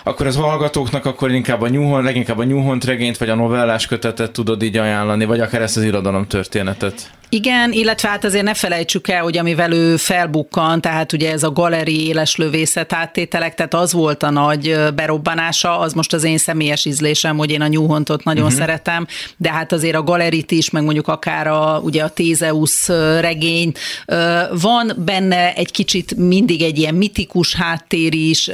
[0.06, 4.30] akkor az hallgatóknak akkor inkább a New leginkább a New regényt, vagy a novellás kötetet
[4.30, 7.10] tudod így ajánlani, vagy akár ezt az irodalom történetet?
[7.28, 11.52] Igen, illetve hát azért ne felejtsük el, hogy amivel ő felbukkan, tehát ugye ez a
[11.52, 16.84] galeri éles lövészet áttételek, tehát az volt a nagy berobbanása, az most az én személyes
[16.84, 18.58] ízlésem, hogy én a Nyúhontot nagyon uh-huh.
[18.58, 22.88] szeretem, de hát azért a galerit is, meg mondjuk akár a, ugye a Tézeusz
[23.20, 23.72] regény,
[24.60, 28.50] van benne egy kicsit mindig egy ilyen mitikus háttér is,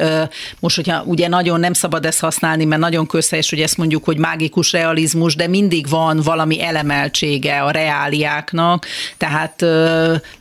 [0.61, 4.19] most hogyha ugye nagyon nem szabad ezt használni, mert nagyon közhelyes, hogy ezt mondjuk, hogy
[4.19, 9.63] mágikus realizmus, de mindig van valami elemeltsége a reáliáknak, vannak, tehát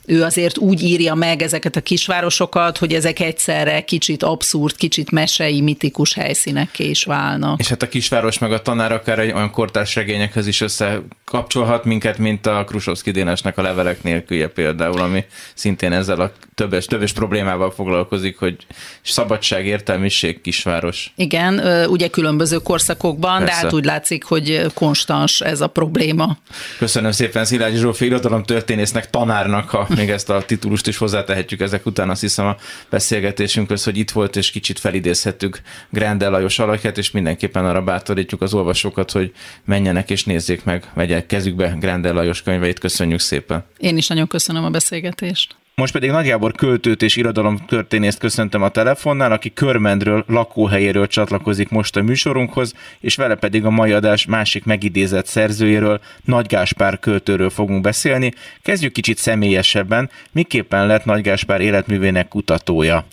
[0.06, 5.62] ő azért úgy írja meg ezeket a kisvárosokat, hogy ezek egyszerre kicsit abszurd, kicsit mesei,
[5.62, 7.60] mitikus helyszínekké is válnak.
[7.60, 12.18] És hát a kisváros meg a tanár akár egy olyan kortárs regényekhez is összekapcsolhat minket,
[12.18, 17.72] mint a Krusovszki Dénesnek a levelek nélkülje például, ami szintén ezzel a többes, többes problémával
[17.72, 18.56] foglalkozik, hogy
[19.02, 21.14] szabadság, értelmiség, kisváros.
[21.16, 23.56] Igen, ugye különböző korszakokban, Persze.
[23.56, 26.38] de hát úgy látszik, hogy konstans ez a probléma.
[26.78, 31.86] Köszönöm szépen Szilágyi Zsófi irodalom történésznek, tanárnak, ha még ezt a titulust is hozzátehetjük ezek
[31.86, 32.56] után, azt hiszem a
[32.90, 38.54] beszélgetésünkhöz, hogy itt volt, és kicsit felidézhettük Grendel Lajos alakját, és mindenképpen arra bátorítjuk az
[38.54, 39.34] olvasókat, hogy
[39.66, 42.80] menjenek és nézzék meg, vegyek kezükbe Grendel Lajos könyveit.
[42.80, 43.64] Köszönjük szépen!
[43.78, 45.56] Én is nagyon köszönöm a beszélgetést.
[45.82, 47.22] Most pedig Nagy Gábor költőt és
[47.68, 53.70] történészt köszöntöm a telefonnál, aki Körmendről, lakóhelyéről csatlakozik most a műsorunkhoz, és vele pedig a
[53.70, 58.34] mai adás másik megidézett szerzőjéről, Nagy Gáspár költőről fogunk beszélni.
[58.64, 60.10] Kezdjük kicsit személyesebben.
[60.32, 63.06] Miképpen lett Nagy Gáspár életművének kutatója?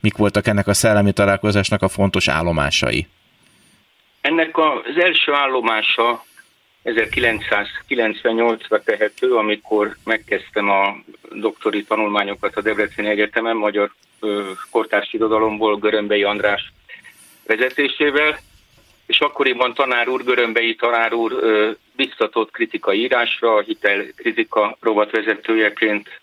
[0.00, 3.06] Mik voltak ennek a szellemi találkozásnak a fontos állomásai?
[4.20, 6.24] Ennek az első állomása
[6.86, 10.96] 1998-ra tehető, amikor megkezdtem a
[11.32, 13.92] doktori tanulmányokat a Debreceni Egyetemen, magyar
[14.70, 16.72] kortárs irodalomból Görömbei András
[17.46, 18.38] vezetésével,
[19.06, 21.32] és akkoriban tanár úr, Görömbei tanár úr
[21.96, 26.20] biztatott kritikai írásra, a hitelkritika rovatvezetőjeként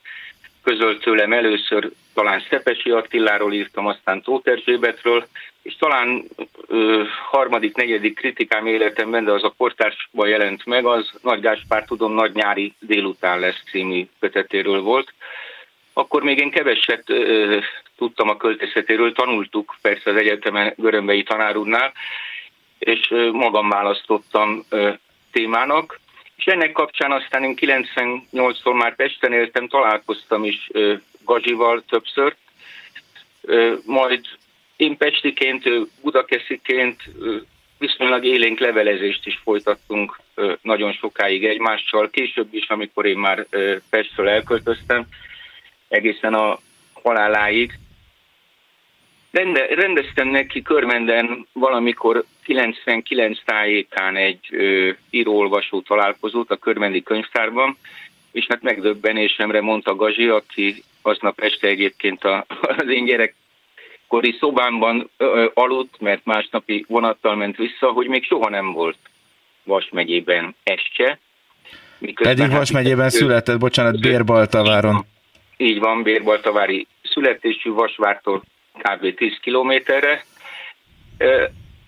[0.64, 5.28] közölt tőlem először talán Szepesi Attiláról írtam, aztán Tóth Erzsébetről,
[5.62, 6.24] és talán
[6.68, 12.14] ö, harmadik, negyedik kritikám életemben, de az a kortársban jelent meg, az Nagy Gáspár tudom,
[12.14, 15.14] Nagy nyári délután lesz című kötetéről volt.
[15.94, 17.58] Akkor még én keveset ö,
[17.98, 21.94] tudtam a költészetéről, tanultuk persze az egyetemen Görömbei tanárúnál,
[22.80, 24.92] és ö, magam választottam ö,
[25.32, 26.00] témának.
[26.46, 32.36] És ennek kapcsán aztán én 98-tól már Pesten éltem, találkoztam is ö, Gazsival többször,
[33.42, 34.26] ö, majd
[34.76, 35.64] én pestiként,
[36.02, 37.02] budakesziként
[37.78, 40.20] viszonylag élénk levelezést is folytattunk
[40.62, 42.10] nagyon sokáig egymással.
[42.10, 43.48] Később is, amikor én már
[43.90, 45.06] Pestről elköltöztem,
[45.88, 46.60] egészen a
[47.04, 47.80] haláláig.
[49.34, 54.40] Rende, rendeztem neki Körmenden valamikor 99 tájékán egy
[55.10, 57.78] író-olvasó találkozót a Körmendi könyvtárban,
[58.32, 62.46] és hát megdöbbenésemre mondta Gazsi, aki aznap este egyébként a,
[62.78, 63.36] az én gyerek
[64.08, 68.98] kori szobámban ö, aludt, mert másnapi vonattal ment vissza, hogy még soha nem volt
[69.64, 71.20] Vas megyében este.
[72.16, 75.06] Pedig Vas hát megyében hát, született, bocsánat, Bérbaltaváron.
[75.58, 78.44] Így van, Bérbaltavári születésű Vasvártól
[78.82, 79.16] kb.
[79.16, 80.26] 10 kilométerre.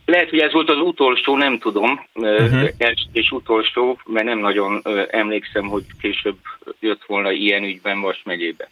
[0.05, 2.69] Lehet, hogy ez volt az utolsó, nem tudom, uh-huh.
[3.11, 6.37] és utolsó, mert nem nagyon emlékszem, hogy később
[6.79, 8.67] jött volna ilyen ügyben Vas megyében.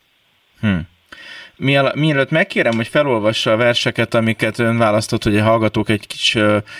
[0.60, 0.92] Hmm
[1.94, 6.38] mielőtt megkérem, hogy felolvassa a verseket, amiket ön választott, hogy a hallgatók egy kis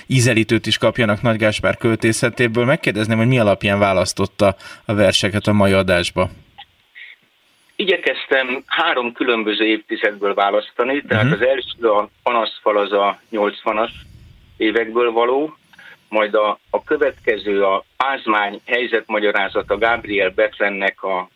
[0.08, 5.72] ízelítőt is kapjanak Nagy Gáspár költészetéből, megkérdezném, hogy mi alapján választotta a verseket a mai
[5.72, 6.30] adásba.
[7.84, 11.42] Igyekeztem három különböző évtizedből választani, tehát uh-huh.
[11.42, 13.92] az első a panaszfal az a 80-as
[14.58, 15.58] évekből való,
[16.10, 21.30] majd a, a következő a Pázmány helyzetmagyarázata Gabriel Betlennek a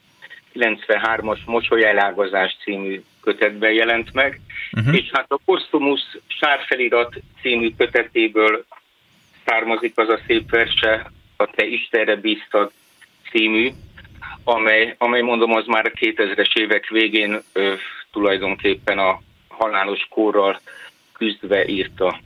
[0.53, 4.95] 93-as Mosolyelágazás című kötetben jelent meg, uh-huh.
[4.95, 8.65] és hát a Postumus sárfelirat című kötetéből
[9.45, 12.71] származik az a szép verse, a Te Istenre bíztad
[13.31, 13.71] című,
[14.47, 17.73] amely, amely mondom, az már a 2000-es évek végén ö,
[18.11, 20.59] tulajdonképpen a halálos kórral
[21.13, 22.19] küzdve írta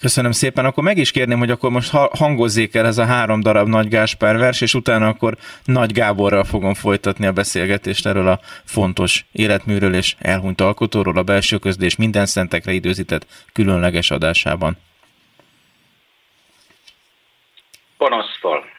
[0.00, 0.64] Köszönöm szépen.
[0.64, 4.36] Akkor meg is kérném, hogy akkor most hangozzék el ez a három darab Nagy Gáspár
[4.36, 10.14] vers, és utána akkor Nagy Gáborral fogom folytatni a beszélgetést erről a fontos életműről és
[10.18, 14.76] elhunyt alkotóról a belső közlés minden szentekre időzített különleges adásában.
[17.96, 18.71] Panaszfal.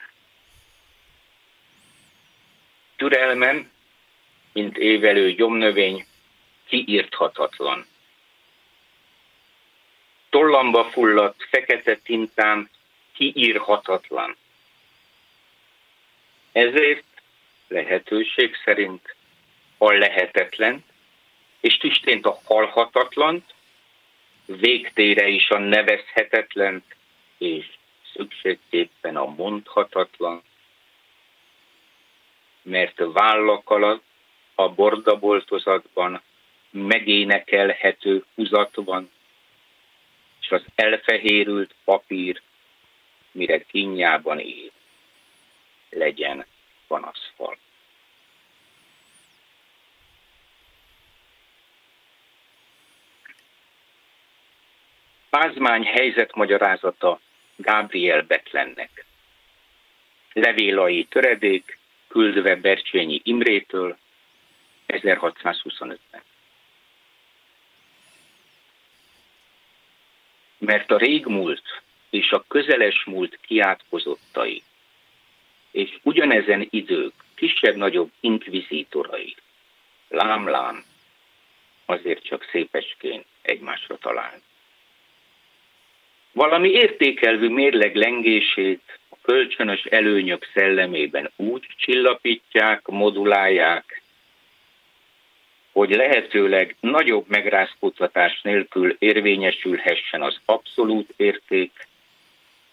[3.03, 3.71] Türelmem,
[4.53, 6.05] mint évelő gyomnövény,
[6.67, 7.85] kiírthatatlan
[10.29, 12.69] tollamba fulladt, fekete tintán
[13.13, 14.35] kiírhatatlan.
[16.51, 17.03] Ezért
[17.67, 19.15] lehetőség szerint
[19.77, 20.83] a lehetetlen,
[21.59, 23.45] és tüstént a halhatatlan,
[24.45, 26.83] végtére is a nevezhetetlen,
[27.37, 27.65] és
[28.13, 30.43] szükségképpen a mondhatatlan,
[32.63, 34.03] mert vállak alatt
[34.55, 36.21] a bordaboltozatban
[36.69, 39.11] megénekelhető húzat van,
[40.41, 42.41] és az elfehérült papír,
[43.31, 44.71] mire kinyában él,
[45.89, 46.45] legyen
[46.87, 47.57] panaszfal.
[55.29, 57.19] Pázmány helyzetmagyarázata
[57.55, 59.05] Gabriel Betlennek.
[60.33, 61.77] Levélai töredék,
[62.13, 63.97] küldve Bercsényi Imrétől
[64.87, 66.21] 1625-ben.
[70.57, 74.63] mert a régmúlt és a közeles múlt kiátkozottai,
[75.71, 79.35] és ugyanezen idők kisebb-nagyobb inkvizítorai,
[80.09, 80.83] lám-lám,
[81.85, 84.41] azért csak szépesként egymásra talál.
[86.31, 94.01] Valami értékelvű mérleg lengését kölcsönös előnyök szellemében úgy csillapítják, modulálják,
[95.71, 101.87] hogy lehetőleg nagyobb megrázkódtatás nélkül érvényesülhessen az abszolút érték,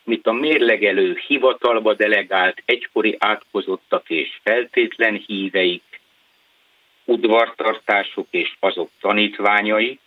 [0.05, 6.01] mint a mérlegelő hivatalba delegált egykori átkozottak és feltétlen híveik,
[7.05, 9.99] udvartartások és azok tanítványai,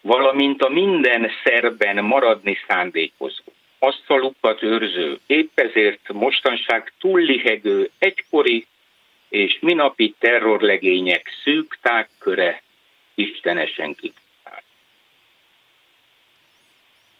[0.00, 3.52] valamint a minden szerben maradni szándékozó,
[3.86, 8.66] asztalukat őrző, épp ezért mostanság túllihegő egykori
[9.28, 12.62] és minapi terrorlegények szűk tágköre
[13.14, 14.64] istenesen kitalált.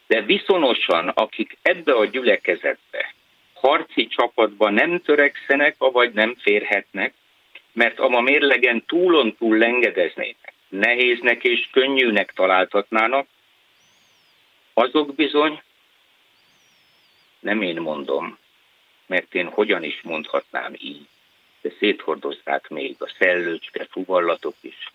[0.06, 3.14] De viszonosan, akik ebbe a gyülekezetbe,
[3.54, 7.14] harci csapatba nem törekszenek, avagy nem férhetnek,
[7.72, 13.26] mert a mérlegen túlon túl lengedeznének, nehéznek és könnyűnek találtatnának,
[14.74, 15.62] Azok bizony,
[17.44, 18.38] nem én mondom,
[19.06, 21.06] mert én hogyan is mondhatnám így,
[21.60, 24.92] de széthordozták még a szellőcske fuvallatok is.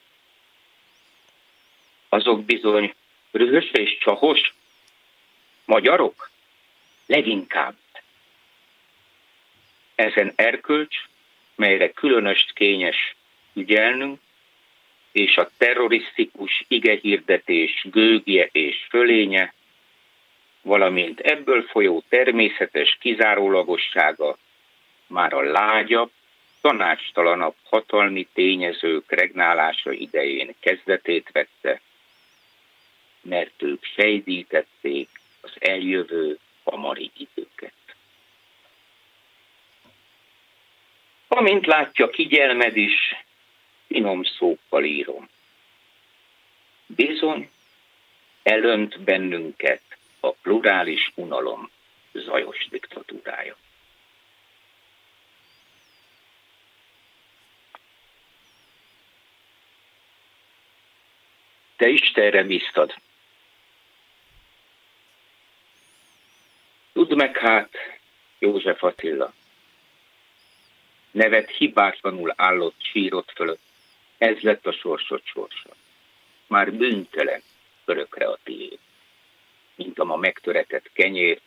[2.10, 2.94] Azok bizony
[3.32, 4.54] röhös és csahos
[5.66, 6.30] magyarok?
[7.06, 7.76] Leginkább.
[9.96, 10.96] Ezen erkölcs,
[11.56, 13.16] melyre különös kényes
[13.54, 14.20] ügyelnünk,
[15.12, 19.54] és a terrorisztikus igehirdetés gőgje és fölénye,
[20.70, 24.38] valamint ebből folyó természetes kizárólagossága
[25.08, 26.12] már a lágyabb,
[26.62, 31.82] tanácstalanabb hatalmi tényezők regnálása idején kezdetét vette,
[33.22, 35.10] mert ők sejdítették
[35.42, 37.74] az eljövő hamari időket.
[41.28, 43.16] Amint látja, kigyelmed is,
[43.88, 45.30] finom szókkal írom.
[46.86, 47.50] Bizony,
[48.44, 49.82] elönt bennünket
[50.20, 51.70] a plurális unalom
[52.14, 53.56] zajos diktatúrája.
[61.76, 62.94] Te Istenre bíztad.
[66.94, 67.70] Tudd meg hát,
[68.40, 69.34] József Attila,
[71.12, 73.62] nevet hibátlanul állott sírott fölött,
[74.18, 75.70] ez lett a sorsod sorsa.
[76.48, 77.42] Már bűntelen
[77.86, 78.80] örökre a tiéd.
[79.80, 81.40] Mint a ma megtöretett kenyér,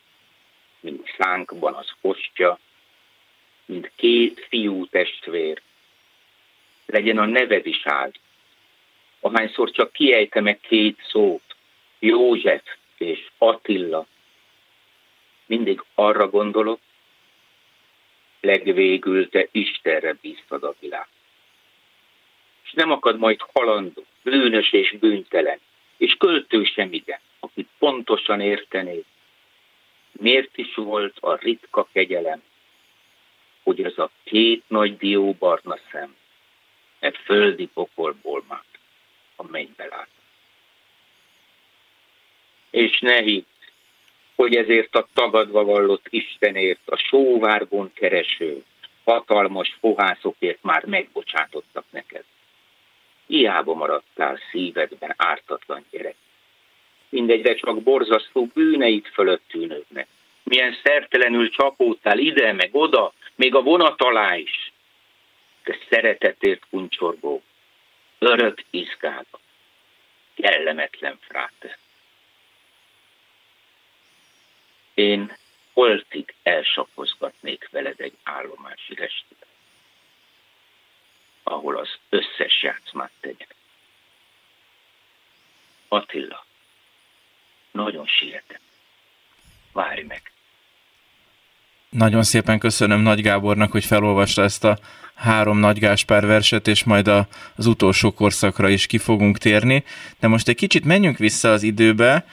[0.81, 2.59] mint szánkban az ostya,
[3.65, 5.63] mint két fiú testvér.
[6.87, 8.15] Legyen a neved is áld.
[9.21, 11.57] Ahányszor csak kiejte meg két szót,
[11.99, 12.63] József
[12.99, 14.07] és Attila,
[15.47, 16.81] mindig arra gondolok,
[18.41, 21.07] legvégül te Istenre bíztad a világ
[22.73, 25.59] és nem akad majd halandó, bűnös és bűntelen,
[25.97, 29.05] és költő sem igen, akit pontosan értené,
[30.13, 32.43] miért is volt a ritka kegyelem,
[33.63, 36.17] hogy ez a két nagy dió barna szem
[36.99, 38.65] egy földi pokolból már
[39.37, 40.09] a mennybe lát.
[42.71, 43.45] És ne hidd,
[44.35, 48.65] hogy ezért a tagadva vallott Istenért, a sóvárgon kereső,
[49.05, 52.25] hatalmas fohászokért már megbocsátottak neked
[53.33, 56.17] hiába maradtál szívedben ártatlan gyerek.
[57.13, 60.07] Mindegyre csak borzasztó bűneid fölött tűnődnek.
[60.43, 64.73] Milyen szertelenül csapódtál ide, meg oda, még a vonat alá is.
[65.63, 67.43] Te szeretetért kuncsorgó,
[68.19, 69.41] örök izgába,
[70.35, 71.77] kellemetlen fráter.
[74.95, 75.37] Én
[75.73, 79.47] holtig elsapozgatnék veled egy állomási estét
[81.43, 83.55] ahol az összes játszmát tegyek.
[85.89, 86.45] Attila,
[87.73, 88.61] nagyon sietem.
[89.73, 90.33] Várj meg.
[91.91, 94.79] Nagyon szépen köszönöm Nagy Gábornak, hogy felolvasta ezt a
[95.15, 99.85] három Nagy Gáspár verset, és majd a, az utolsó korszakra is ki fogunk térni.
[100.21, 102.25] De most egy kicsit menjünk vissza az időbe,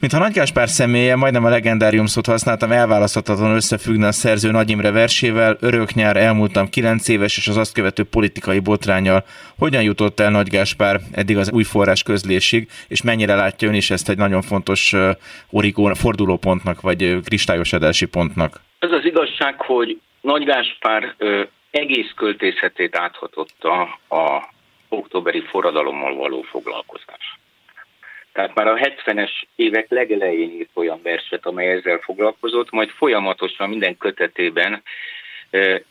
[0.00, 4.90] Mintha Nagy Gáspár személye, majdnem a legendárium szót használtam, elválaszthatatlan összefüggne a szerző Nagy Imre
[4.90, 9.24] versével, örök nyár, elmúltam kilenc éves, és az azt követő politikai botrányjal.
[9.58, 13.90] Hogyan jutott el Nagy Gáspár eddig az új forrás közlésig, és mennyire látja ön is
[13.90, 14.94] ezt egy nagyon fontos
[15.50, 18.60] origó, fordulópontnak, vagy kristályosodási pontnak?
[18.78, 21.14] Ez az igazság, hogy Nagy Gáspár
[21.70, 24.54] egész költészetét áthatotta a
[24.88, 27.38] októberi forradalommal való foglalkozás.
[28.36, 33.96] Tehát már a 70-es évek legelején írt olyan verset, amely ezzel foglalkozott, majd folyamatosan minden
[33.96, 34.82] kötetében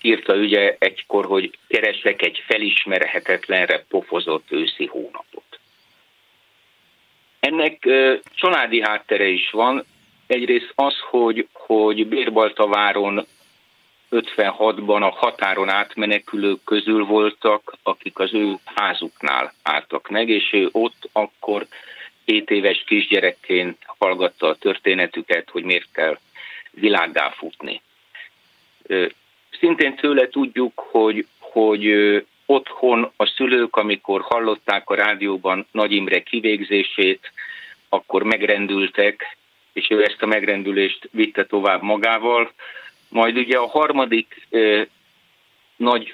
[0.01, 5.59] írta ugye egykor, hogy keresek egy felismerhetetlenre pofozott őszi hónapot.
[7.39, 7.87] Ennek
[8.35, 9.85] családi háttere is van.
[10.27, 13.25] Egyrészt az, hogy, hogy Bérbaltaváron
[14.11, 21.09] 56-ban a határon átmenekülők közül voltak, akik az ő házuknál álltak meg, és ő ott
[21.11, 21.67] akkor
[22.25, 26.19] 7 éves kisgyerekként hallgatta a történetüket, hogy miért kell
[26.71, 27.81] világgá futni.
[29.59, 31.85] Szintén tőle tudjuk, hogy, hogy
[32.45, 37.31] otthon a szülők, amikor hallották a rádióban Nagy Imre kivégzését,
[37.89, 39.37] akkor megrendültek,
[39.73, 42.51] és ő ezt a megrendülést vitte tovább magával.
[43.09, 44.47] Majd ugye a harmadik
[45.75, 46.13] nagy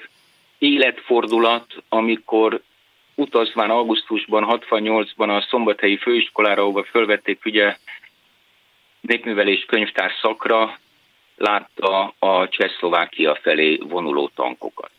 [0.58, 2.62] életfordulat, amikor
[3.14, 7.76] utazván augusztusban, 68-ban a szombathelyi főiskolára, ahova fölvették ugye
[9.00, 10.78] népművelés könyvtár szakra,
[11.36, 14.90] látta a Csehszlovákia felé vonuló tankokat.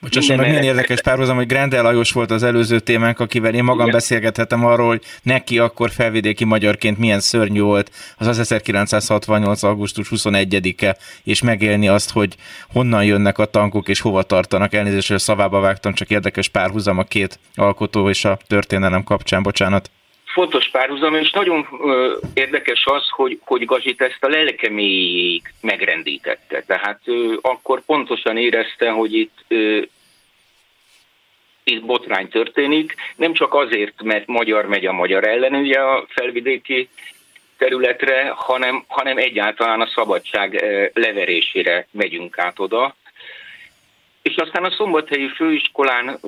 [0.00, 3.80] Bocsásson meg, milyen érdekes párhuzam, hogy Grendel Lajos volt az előző témánk, akivel én magam
[3.80, 3.92] Igen.
[3.92, 9.62] beszélgethetem arról, hogy neki akkor felvidéki magyarként milyen szörnyű volt az az 1968.
[9.62, 12.34] augusztus 21-e, és megélni azt, hogy
[12.72, 14.74] honnan jönnek a tankok és hova tartanak.
[14.74, 19.42] Elnézést, hogy a szavába vágtam, csak érdekes párhuzam a két alkotó és a történelem kapcsán,
[19.42, 19.90] bocsánat
[20.36, 26.62] fontos párhuzam, és nagyon ö, érdekes az, hogy, hogy Gazsit ezt a lelkeméig megrendítette.
[26.66, 29.80] Tehát ö, akkor pontosan érezte, hogy itt ö,
[31.68, 36.88] itt botrány történik, nem csak azért, mert magyar megy a magyar ellen ugye a felvidéki
[37.56, 40.64] területre, hanem, hanem egyáltalán a szabadság
[40.94, 42.94] leverésére megyünk át oda.
[44.22, 46.18] És aztán a Szombathelyi Főiskolán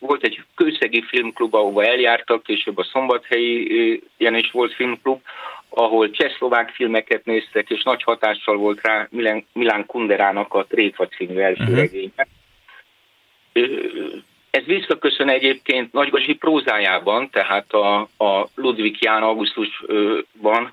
[0.00, 5.20] volt egy kőszegi filmklub, ahova eljártak, később a Szombathelyi ilyen is volt filmklub,
[5.68, 11.38] ahol csehszlovák filmeket néztek, és nagy hatással volt rá Milán, Milán Kunderának a Tréfa című
[11.38, 11.76] első uh-huh.
[11.76, 12.26] regénye.
[14.54, 20.72] Ez visszaköszön egyébként Nagygazsi prózájában, tehát a, a Ludwig Ján augusztusban,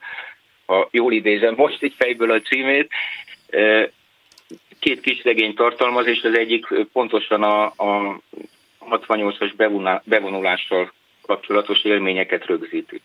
[0.66, 2.92] ha jól idézem most egy fejből a címét,
[4.80, 8.20] két kis regény tartalmaz, és az egyik pontosan a, a
[8.90, 13.02] 68-as bevonulással kapcsolatos élményeket rögzíti.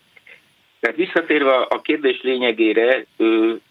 [0.79, 3.61] Tehát visszatérve a kérdés lényegére, ő,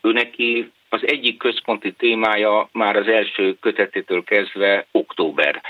[0.00, 5.62] ő neki az egyik központi témája már az első kötetétől kezdve október.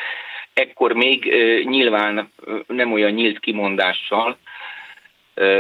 [0.57, 1.25] Ekkor még
[1.65, 2.33] nyilván
[2.67, 4.39] nem olyan nyílt kimondással,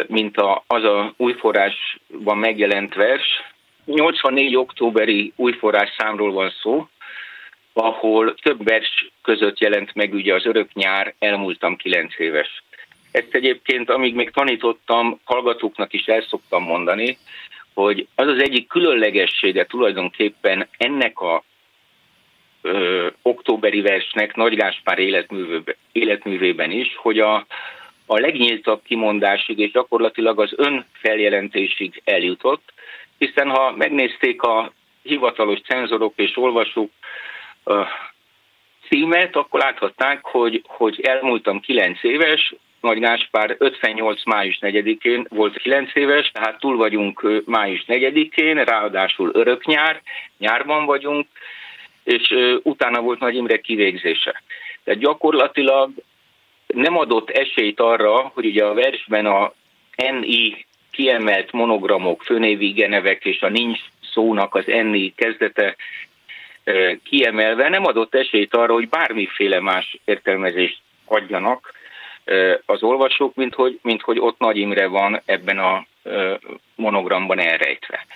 [0.06, 0.36] mint
[0.66, 3.42] az a újforrásban megjelent vers.
[3.84, 4.56] 84.
[4.56, 6.88] októberi újforrás számról van szó,
[7.72, 12.62] ahol több vers között jelent meg ugye az örök nyár, elmúltam kilenc éves.
[13.10, 17.18] Ezt egyébként, amíg még tanítottam, hallgatóknak is el szoktam mondani,
[17.74, 21.44] hogy az az egyik különlegessége tulajdonképpen ennek a
[22.66, 24.98] ö, októberi versnek Nagy Gáspár
[25.92, 27.46] életművében is, hogy a,
[28.06, 32.72] a legnyíltabb kimondásig és gyakorlatilag az önfeljelentésig eljutott,
[33.18, 36.90] hiszen ha megnézték a hivatalos cenzorok és olvasók
[38.88, 44.24] címet, akkor láthatták, hogy, hogy elmúltam 9 éves, Nagy Gáspár 58.
[44.24, 50.02] május 4-én volt 9 éves, tehát túl vagyunk május 4-én, ráadásul örök nyár,
[50.38, 51.26] nyárban vagyunk,
[52.06, 54.42] és utána volt Nagy Imre kivégzése.
[54.84, 55.90] Tehát gyakorlatilag
[56.66, 59.52] nem adott esélyt arra, hogy ugye a versben a
[59.96, 63.78] NI kiemelt monogramok, főnévi genevek és a nincs
[64.12, 65.76] szónak az NI kezdete
[67.02, 71.72] kiemelve nem adott esélyt arra, hogy bármiféle más értelmezést adjanak
[72.66, 75.86] az olvasók, mint hogy, mint hogy ott Nagy Imre van ebben a
[76.74, 78.06] monogramban elrejtve.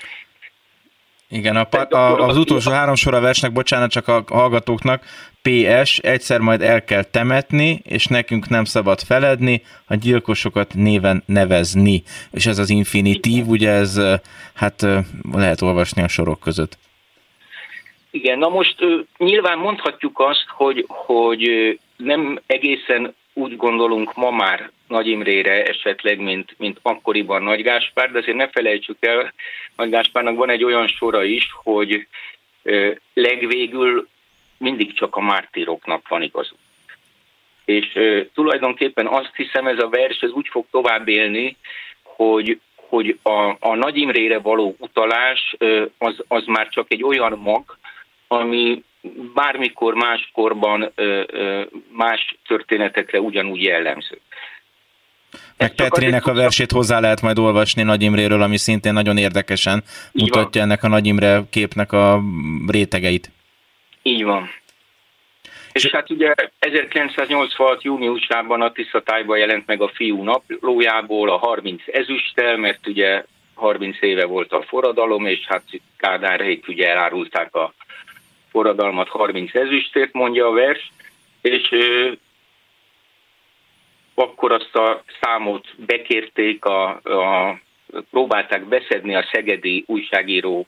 [1.31, 5.03] Igen, a, a, az utolsó három sor a versnek, bocsánat csak a hallgatóknak,
[5.43, 12.03] PS, egyszer majd el kell temetni, és nekünk nem szabad feledni, a gyilkosokat néven nevezni.
[12.31, 14.01] És ez az infinitív, ugye ez
[14.55, 14.87] hát
[15.33, 16.79] lehet olvasni a sorok között.
[18.11, 18.77] Igen, na most
[19.19, 21.49] nyilván mondhatjuk azt, hogy, hogy
[21.97, 28.19] nem egészen úgy gondolunk ma már Nagy Imrére esetleg, mint, mint akkoriban Nagy Gáspár, de
[28.19, 29.33] azért ne felejtsük el,
[29.77, 32.07] Nagy Gáspárnak van egy olyan sora is, hogy
[33.15, 34.09] legvégül
[34.57, 36.59] mindig csak a mártíroknak van igazuk.
[37.65, 37.99] És
[38.35, 41.57] tulajdonképpen azt hiszem, ez a vers ez úgy fog tovább élni,
[42.03, 45.57] hogy, hogy a, a Nagy Imrére való utalás
[45.99, 47.79] az, az már csak egy olyan mag,
[48.29, 48.83] ami
[49.35, 50.93] bármikor máskorban
[51.93, 54.19] más történetekre ugyanúgy jellemző.
[55.61, 59.83] Meg Petrének a versét hozzá lehet majd olvasni Nagy Imréről, ami szintén nagyon érdekesen
[60.13, 60.71] Így mutatja van.
[60.71, 62.21] ennek a Nagy Imre képnek a
[62.67, 63.31] rétegeit.
[64.03, 64.51] Így van.
[65.73, 67.83] És hát ugye 1986.
[67.83, 74.25] júniusában a Tiszatájban jelent meg a fiú naplójából a 30 ezüsttel, mert ugye 30 éve
[74.25, 75.63] volt a forradalom, és hát
[75.97, 77.75] Kádárhék ugye elárulták a
[78.51, 80.91] forradalmat 30 ezüstért, mondja a vers,
[81.41, 81.69] és
[84.21, 87.59] akkor azt a számot bekérték, a, a,
[88.11, 90.67] próbálták beszedni a szegedi újságíró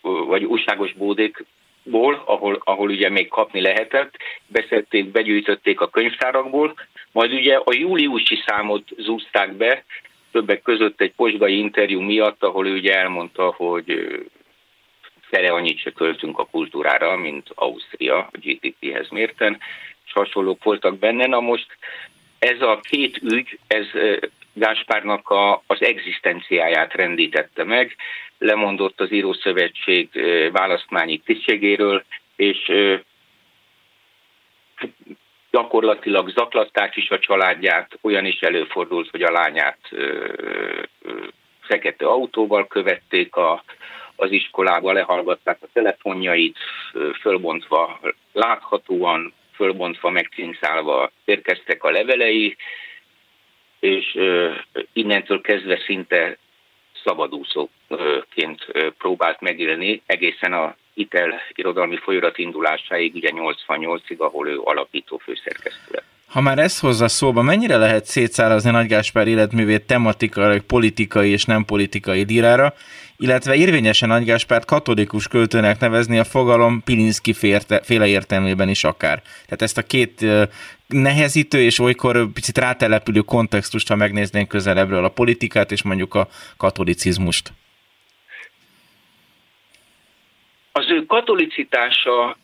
[0.00, 4.14] vagy újságos bódékból, ahol, ahol ugye még kapni lehetett,
[4.46, 6.74] beszedték, begyűjtötték a könyvtárakból,
[7.12, 9.84] majd ugye a júliusi számot zúzták be,
[10.32, 14.08] többek között egy posgai interjú miatt, ahol ő ugye elmondta, hogy
[15.20, 19.58] fele annyit se költünk a kultúrára, mint Ausztria a GDP-hez mérten,
[20.06, 21.26] és hasonlók voltak benne.
[21.26, 21.66] Na most
[22.44, 23.86] ez a két ügy, ez
[24.52, 27.96] Gáspárnak a, az egzisztenciáját rendítette meg,
[28.38, 30.08] lemondott az Írószövetség
[30.52, 32.04] választmányi tisztségéről,
[32.36, 32.72] és
[35.50, 39.78] gyakorlatilag zaklatták is a családját, olyan is előfordult, hogy a lányát
[41.60, 43.64] fekete autóval követték a,
[44.16, 46.58] az iskolába, lehallgatták a telefonjait,
[47.20, 48.00] fölbontva
[48.32, 52.56] láthatóan, fölbontva, megcincálva érkeztek a levelei,
[53.80, 54.18] és
[54.92, 56.36] innentől kezdve szinte
[57.04, 58.66] szabadúszóként
[58.98, 66.02] próbált megélni egészen a Itel irodalmi folyamat indulásáig, ugye 88-ig, ahol ő alapító főszerkesztő.
[66.28, 71.64] Ha már ezt hozza szóba, mennyire lehet szétszárazni Nagy Gáspár életművét tematikai, politikai és nem
[71.64, 72.74] politikai dírára,
[73.16, 77.32] illetve érvényesen Nagy Gáspárt katolikus költőnek nevezni a fogalom Pilinszki
[77.82, 79.22] féle értelmében is akár.
[79.22, 80.26] Tehát ezt a két
[80.86, 87.52] nehezítő és olykor picit rátelepülő kontextust, ha megnéznénk közelebbről a politikát és mondjuk a katolicizmust.
[90.72, 92.36] Az ő katolicitása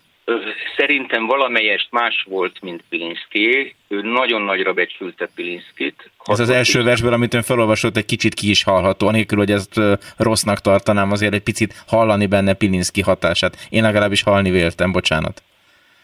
[0.77, 3.75] szerintem valamelyest más volt, mint Pilinszki.
[3.89, 6.11] Ő nagyon nagyra becsülte Pilinszkit.
[6.25, 9.81] Ez az első versből, amit ön felolvasott, egy kicsit ki is hallható, anélkül, hogy ezt
[10.17, 13.57] rossznak tartanám, azért egy picit hallani benne Pilinszki hatását.
[13.71, 15.43] Én legalábbis halni véltem, bocsánat.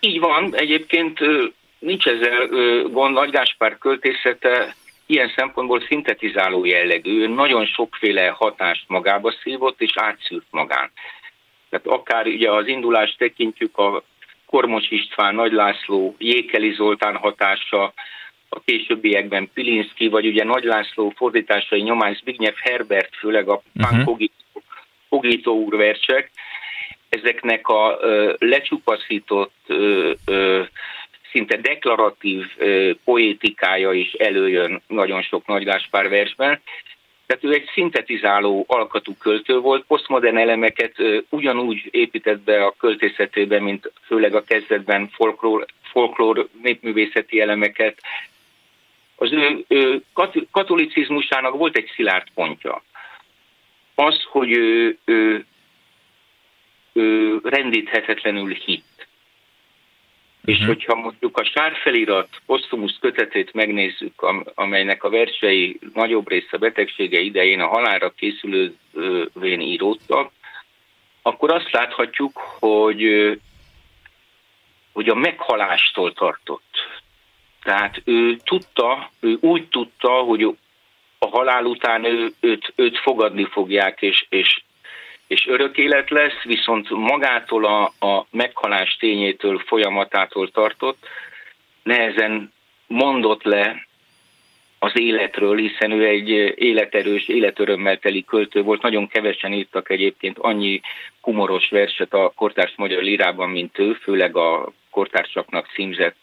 [0.00, 1.18] Így van, egyébként
[1.78, 2.46] nincs ezzel
[2.90, 4.74] gond, Nagy Gáspár költészete
[5.06, 10.90] ilyen szempontból szintetizáló jellegű, ő nagyon sokféle hatást magába szívott és átszűrt magán.
[11.70, 14.02] Tehát akár ugye az indulást tekintjük a
[14.46, 17.92] Kormos István, Nagy László, Jékeli Zoltán hatása,
[18.48, 24.18] a későbbiekben Pilinszki, vagy ugye Nagy László fordításai nyomán Zbigniew Herbert, főleg a uh-huh.
[25.08, 26.30] Pogító úr versek,
[27.08, 30.62] ezeknek a ö, lecsupaszított, ö, ö,
[31.30, 36.60] szinte deklaratív ö, poétikája is előjön nagyon sok Nagy Gáspár versben,
[37.26, 40.94] tehát ő egy szintetizáló alkatú költő volt, posztmodern elemeket
[41.28, 47.98] ugyanúgy épített be a költészetébe, mint főleg a kezdetben folklór, folklór népművészeti elemeket.
[49.16, 50.02] Az ő, ő
[50.50, 52.82] katolicizmusának volt egy szilárd pontja.
[53.94, 55.46] Az, hogy ő, ő,
[56.92, 58.84] ő rendíthetetlenül hit
[60.46, 60.66] és uh-huh.
[60.66, 67.66] hogyha mondjuk a sárfelirat posztumusz kötetét megnézzük, amelynek a versei nagyobb része betegsége idején a
[67.66, 70.30] halálra készülővén íródtak,
[71.22, 73.02] akkor azt láthatjuk, hogy,
[74.92, 76.74] hogy a meghalástól tartott.
[77.62, 80.42] Tehát ő tudta, ő úgy tudta, hogy
[81.18, 84.62] a halál után ő, őt, őt fogadni fogják, és, és
[85.26, 91.06] és örök élet lesz, viszont magától a, a meghalás tényétől, folyamatától tartott,
[91.82, 92.52] nehezen
[92.86, 93.86] mondott le
[94.78, 98.82] az életről, hiszen ő egy életerős, életörömmel teli költő volt.
[98.82, 100.80] Nagyon kevesen írtak egyébként annyi
[101.20, 106.16] humoros verset a kortárs magyar lírában, mint ő, főleg a kortársaknak címzett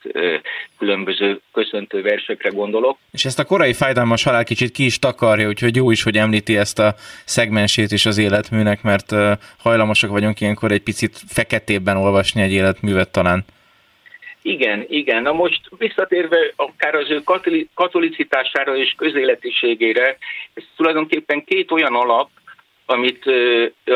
[0.77, 2.97] különböző köszöntő versekre gondolok.
[3.11, 6.57] És ezt a korai fájdalmas halál kicsit ki is takarja, úgyhogy jó is, hogy említi
[6.57, 6.95] ezt a
[7.25, 9.11] szegmensét is az életműnek, mert
[9.57, 13.45] hajlamosak vagyunk ilyenkor egy picit feketébben olvasni egy életművet talán.
[14.41, 15.21] Igen, igen.
[15.21, 17.21] Na most visszatérve akár az ő
[17.73, 20.17] katolicitására és közéletiségére,
[20.53, 22.29] ez tulajdonképpen két olyan alap,
[22.85, 23.23] amit,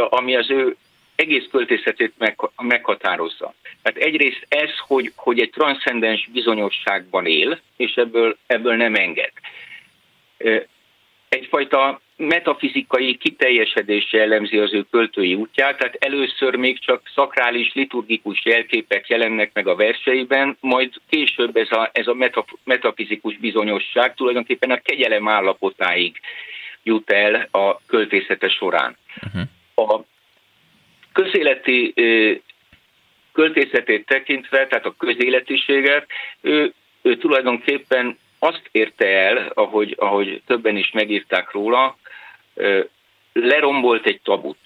[0.09, 0.75] ami az ő
[1.17, 3.53] egész költészetét meg, meghatározza.
[3.81, 9.31] Tehát egyrészt ez, hogy, hogy egy transzcendens bizonyosságban él, és ebből, ebből nem enged.
[11.29, 19.07] Egyfajta metafizikai kiteljesedés jellemzi az ő költői útját, tehát először még csak szakrális, liturgikus jelképek
[19.07, 22.15] jelennek meg a verseiben, majd később ez a, ez a
[22.63, 26.19] metafizikus bizonyosság tulajdonképpen a kegyelem állapotáig
[26.83, 28.97] jut el a költészete során.
[29.25, 29.41] Uh-huh.
[29.75, 30.03] A
[31.21, 31.93] közéleti
[33.33, 36.07] költészetét tekintve, tehát a közéletiséget,
[36.41, 41.97] ő, ő tulajdonképpen azt érte el, ahogy, ahogy többen is megírták róla,
[43.33, 44.57] lerombolt egy tabut.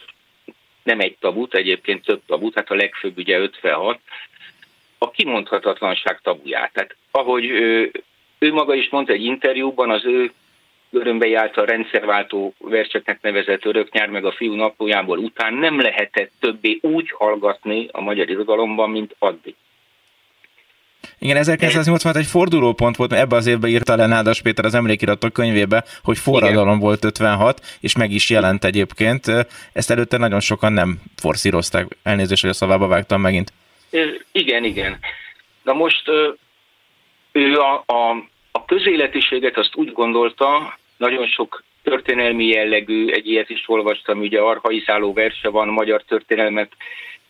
[0.84, 4.00] Nem egy tabut, egyébként több tabut, hát a legfőbb ugye 56,
[4.98, 6.74] a kimondhatatlanság tabuját.
[6.74, 7.92] Tehát ahogy ő,
[8.40, 10.32] ő maga is mondta egy interjúban, az ő
[10.92, 17.12] Görömbei által rendszerváltó verseknek nevezett Öröknyár meg a fiú naplójából után nem lehetett többé úgy
[17.12, 19.56] hallgatni a magyar irodalomban, mint addig.
[21.20, 25.34] Igen, 1986 egy fordulópont volt, mert ebbe az évben írta le Nádas Péter az emlékiratok
[25.34, 26.80] könyvébe, hogy forradalom Igen.
[26.80, 29.26] volt 56, és meg is jelent egyébként.
[29.74, 31.88] Ezt előtte nagyon sokan nem forszírozták.
[32.04, 33.54] Elnézést, hogy a szavába vágtam megint.
[34.32, 35.00] Igen, igen.
[35.64, 36.10] Na most
[37.32, 38.10] ő a, a,
[38.52, 45.14] a közéletiséget azt úgy gondolta, nagyon sok történelmi jellegű, egy ilyet is olvastam, ugye arhaizáló
[45.14, 46.72] verse van, magyar történelmet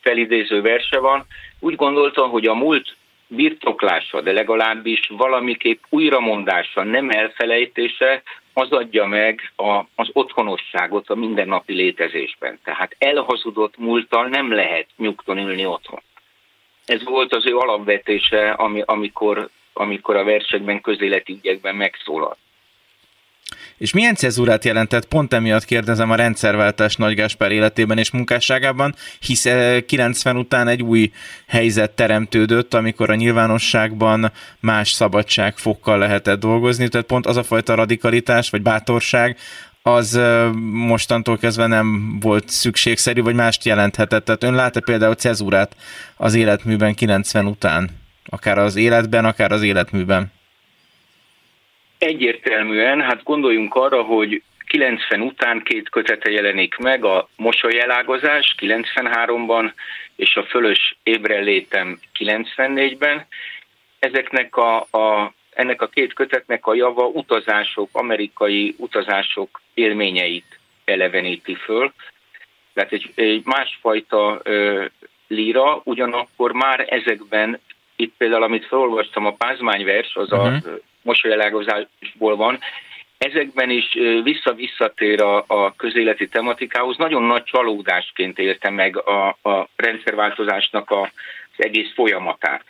[0.02, 1.26] felidéző verse van.
[1.60, 2.96] Úgy gondolta, hogy a múlt
[3.28, 11.74] birtoklása, de legalábbis valamiképp újramondása, nem elfelejtése, az adja meg a, az otthonosságot a mindennapi
[11.74, 12.60] létezésben.
[12.64, 16.02] Tehát elhazudott múlttal nem lehet nyugton ülni otthon.
[16.86, 22.38] Ez volt az ő alapvetése, ami, amikor, amikor a versekben, közéleti ügyekben megszólalt.
[23.82, 25.06] És milyen cezúrát jelentett?
[25.06, 29.48] Pont emiatt kérdezem a rendszerváltás Nagy Gáspár életében és munkásságában, hisz
[29.86, 31.12] 90 után egy új
[31.48, 38.50] helyzet teremtődött, amikor a nyilvánosságban más szabadságfokkal lehetett dolgozni, tehát pont az a fajta radikalitás
[38.50, 39.38] vagy bátorság,
[39.82, 40.20] az
[40.72, 44.26] mostantól kezdve nem volt szükségszerű, vagy mást jelenthetett.
[44.26, 45.76] Tehát ön lát-e például cezúrát
[46.18, 47.90] az életműben 90 után?
[48.26, 50.32] Akár az életben, akár az életműben?
[52.02, 59.72] Egyértelműen, hát gondoljunk arra, hogy 90 után két kötete jelenik meg, a Mosolyelágozás 93-ban,
[60.16, 63.26] és a Fölös létem 94-ben.
[64.00, 71.94] Ezeknek a, a, ennek a két kötetnek a java utazások, amerikai utazások élményeit eleveníti föl.
[72.74, 74.86] Tehát egy, egy másfajta ö,
[75.28, 77.60] líra, ugyanakkor már ezekben,
[77.96, 80.56] itt például, amit felolvastam, a pázmányvers, az uh-huh.
[80.66, 82.60] a mosolyelágozásból van,
[83.18, 86.98] ezekben is vissza-visszatér a, a közéleti tematikához.
[86.98, 92.64] Nagyon nagy csalódásként érte meg a, a rendszerváltozásnak a, az egész folyamatát.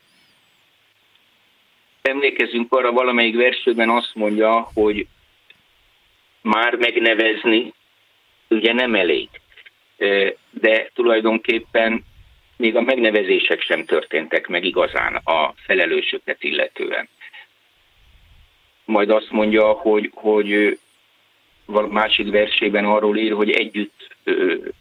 [2.02, 5.08] Emlékezünk arra, valamelyik versőben azt mondja, hogy
[6.42, 7.74] már megnevezni
[8.50, 9.30] ugye nem elég,
[10.50, 12.04] de tulajdonképpen
[12.58, 17.10] még a megnevezések sem történtek meg igazán a felelősöket illetően
[18.92, 20.80] majd azt mondja, hogy, hogy
[21.90, 24.16] másik versében arról ír, hogy együtt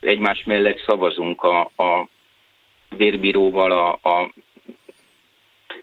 [0.00, 2.08] egymás mellett szavazunk a, a
[2.96, 4.32] vérbíróval, a, a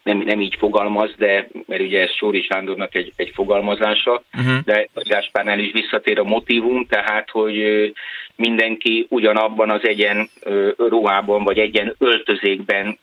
[0.03, 4.63] nem, nem így fogalmaz, de mert ugye ez Sóri Sándornak egy, egy fogalmazása, uh-huh.
[4.65, 7.91] de Gáspárnál is visszatér a motivum, tehát hogy
[8.35, 10.29] mindenki ugyanabban az egyen
[10.77, 12.99] ruhában, vagy egyen öltözékben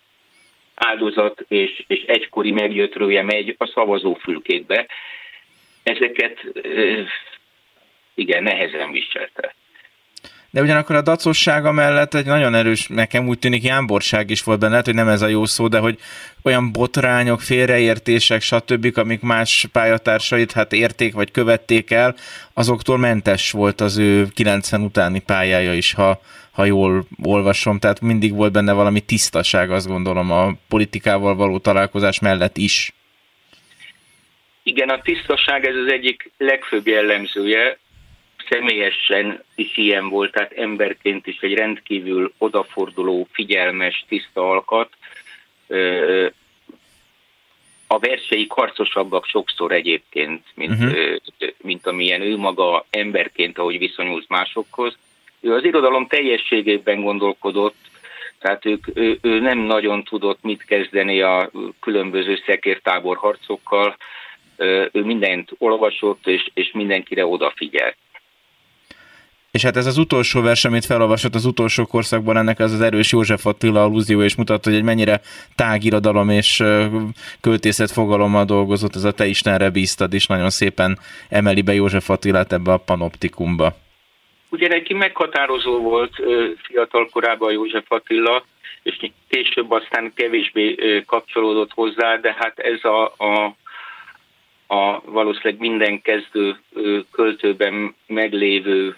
[0.75, 4.87] áldozat és, és egykori meggyötrője megy a szavazófülkékbe.
[5.83, 6.45] Ezeket
[8.14, 9.55] igen, nehezen viselte.
[10.55, 14.70] De ugyanakkor a dacossága mellett egy nagyon erős, nekem úgy tűnik jámborság is volt benne,
[14.70, 15.98] lehet, hogy nem ez a jó szó, de hogy
[16.42, 22.14] olyan botrányok, félreértések, stb., amik más pályatársait hát érték vagy követték el,
[22.52, 28.34] azoktól mentes volt az ő 90 utáni pályája is, ha, ha jól olvasom, tehát mindig
[28.34, 32.92] volt benne valami tisztaság, azt gondolom, a politikával való találkozás mellett is.
[34.62, 37.78] Igen, a tisztaság ez az egyik legfőbb jellemzője,
[38.49, 44.90] személyesen is ilyen volt, tehát emberként is egy rendkívül odaforduló, figyelmes, tiszta alkat.
[47.86, 51.18] A versei karcosabbak sokszor egyébként, mint, uh-huh.
[51.62, 54.97] mint amilyen ő maga emberként, ahogy viszonyult másokhoz.
[55.40, 57.76] Ő az irodalom teljességében gondolkodott,
[58.38, 63.97] tehát ők, ő, ő nem nagyon tudott mit kezdeni a különböző szekértábor harcokkal,
[64.92, 67.97] ő mindent olvasott, és, és mindenkire odafigyelt.
[69.55, 73.12] És hát ez az utolsó vers, amit felolvasott az utolsó korszakban, ennek az az erős
[73.12, 75.20] József Attila allúzió, és mutatta, hogy egy mennyire
[75.55, 76.62] tágirodalom és
[77.40, 80.98] költészet fogalommal dolgozott, ez a Te Istenre bíztad, és nagyon szépen
[81.28, 83.76] emeli be József Attilát ebbe a panoptikumba.
[84.50, 86.14] Ugye neki meghatározó volt
[86.62, 88.44] fiatal korában József Attila,
[88.82, 90.76] és később aztán kevésbé
[91.07, 93.57] kapcsolódott hozzá, de hát ez a, a
[94.66, 96.57] a valószínűleg minden kezdő
[97.12, 98.96] költőben meglévő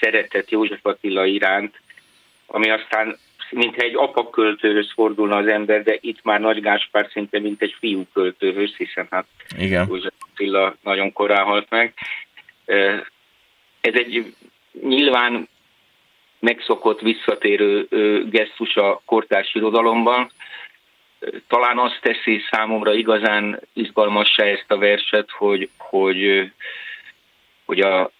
[0.00, 1.80] szeretet József Attila iránt,
[2.46, 3.18] ami aztán
[3.50, 8.06] mintha egy apaköltőhöz fordulna az ember, de itt már Nagy Gáspár szinte mint egy fiú
[8.12, 9.26] költőhöz, hiszen hát
[9.58, 9.86] Igen.
[9.88, 11.94] József Attila nagyon korán halt meg.
[13.80, 14.34] Ez egy
[14.82, 15.48] nyilván
[16.38, 17.88] megszokott visszatérő
[18.30, 20.30] gesztus a kortárs irodalomban,
[21.46, 26.50] talán azt teszi számomra igazán izgalmassá ezt a verset, hogy, hogy,
[27.64, 28.10] hogy a,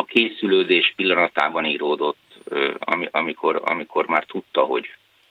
[0.00, 2.18] a készülődés pillanatában íródott,
[3.10, 4.86] amikor, amikor már tudta, hogy,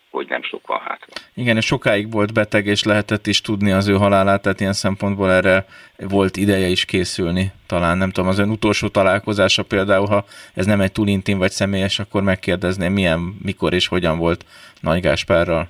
[0.09, 1.13] hogy nem sok van hátra.
[1.33, 5.31] Igen, és sokáig volt beteg, és lehetett is tudni az ő halálát, tehát ilyen szempontból
[5.31, 5.65] erre
[5.97, 7.51] volt ideje is készülni.
[7.67, 11.51] Talán nem tudom, az ön utolsó találkozása például, ha ez nem egy túl intim vagy
[11.51, 14.45] személyes, akkor megkérdezném, milyen, mikor és hogyan volt
[14.81, 15.69] Nagy Gáspárral.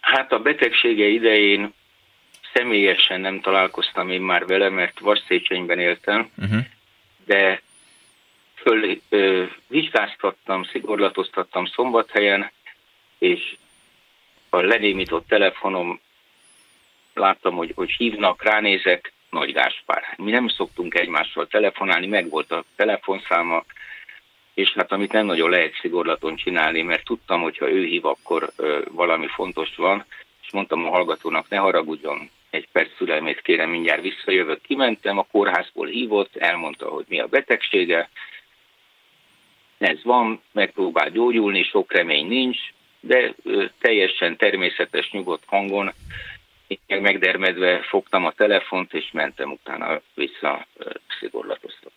[0.00, 1.72] Hát a betegsége idején
[2.54, 6.58] személyesen nem találkoztam én már vele, mert Vasszéchenyben éltem, uh-huh.
[7.26, 7.62] De
[8.54, 12.50] föl ö, vizsgáztattam, szigorlatoztattam szombathelyen,
[13.18, 13.56] és
[14.48, 16.00] a lenémított telefonom
[17.14, 20.14] láttam, hogy, hogy hívnak, ránézek, Nagy Gáspár.
[20.16, 23.64] Mi nem szoktunk egymással telefonálni, meg volt a telefonszáma,
[24.54, 28.52] és hát amit nem nagyon lehet szigorlaton csinálni, mert tudtam, hogy ha ő hív, akkor
[28.56, 30.04] ö, valami fontos van,
[30.42, 34.60] és mondtam a hallgatónak, ne haragudjon, egy perc szülelmét kérem, mindjárt visszajövök.
[34.60, 38.08] Kimentem, a kórházból hívott, elmondta, hogy mi a betegsége,
[39.78, 42.58] ez van, megpróbál gyógyulni, sok remény nincs,
[43.00, 43.34] de
[43.78, 45.92] teljesen természetes, nyugodt hangon
[46.86, 50.66] én megdermedve fogtam a telefont, és mentem utána vissza
[51.18, 51.93] szigorlatoztatni.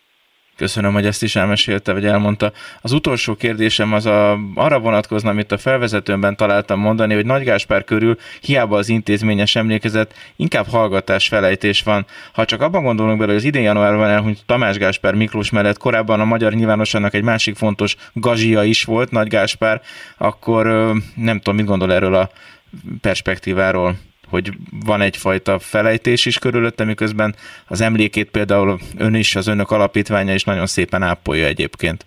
[0.58, 2.52] Köszönöm, hogy ezt is elmesélte, vagy elmondta.
[2.80, 7.84] Az utolsó kérdésem az a, arra vonatkozna, amit a felvezetőmben találtam mondani, hogy Nagy Gáspár
[7.84, 12.06] körül hiába az intézményes emlékezet, inkább hallgatás felejtés van.
[12.32, 16.20] Ha csak abban gondolunk bele, hogy az idén januárban elhunyt Tamás Gáspár Miklós mellett korábban
[16.20, 19.82] a magyar nyilvánosságnak egy másik fontos gazsia is volt, Nagy Gáspár,
[20.16, 20.66] akkor
[21.14, 22.30] nem tudom, mit gondol erről a
[23.00, 23.96] perspektíváról
[24.30, 24.50] hogy
[24.84, 27.34] van egyfajta felejtés is körülötte, miközben
[27.66, 32.06] az emlékét például ön is, az önök alapítványa is nagyon szépen ápolja egyébként.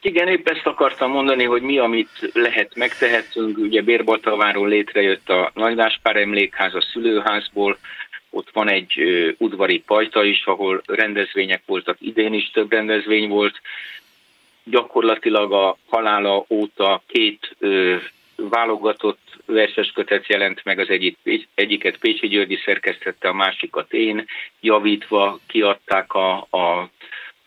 [0.00, 3.58] Igen, épp ezt akartam mondani, hogy mi, amit lehet, megtehetünk.
[3.58, 7.78] Ugye Bérbaltaváról létrejött a Nagygáspár emlékház a szülőházból,
[8.30, 8.94] ott van egy
[9.38, 13.60] udvari pajta is, ahol rendezvények voltak, idén is több rendezvény volt.
[14.64, 17.56] Gyakorlatilag a halála óta két
[18.36, 21.18] válogatott verses kötet jelent meg, az egyik,
[21.54, 24.24] egyiket Pécsi Györgyi szerkesztette, a másikat én,
[24.60, 26.90] javítva kiadták a, a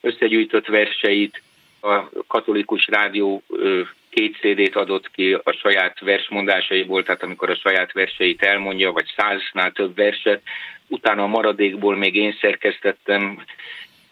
[0.02, 1.42] összegyűjtött verseit,
[1.82, 3.44] a katolikus rádió
[4.10, 9.72] két CD-t adott ki a saját versmondásaiból, tehát amikor a saját verseit elmondja, vagy száznál
[9.72, 10.42] több verset,
[10.88, 13.44] utána a maradékból még én szerkesztettem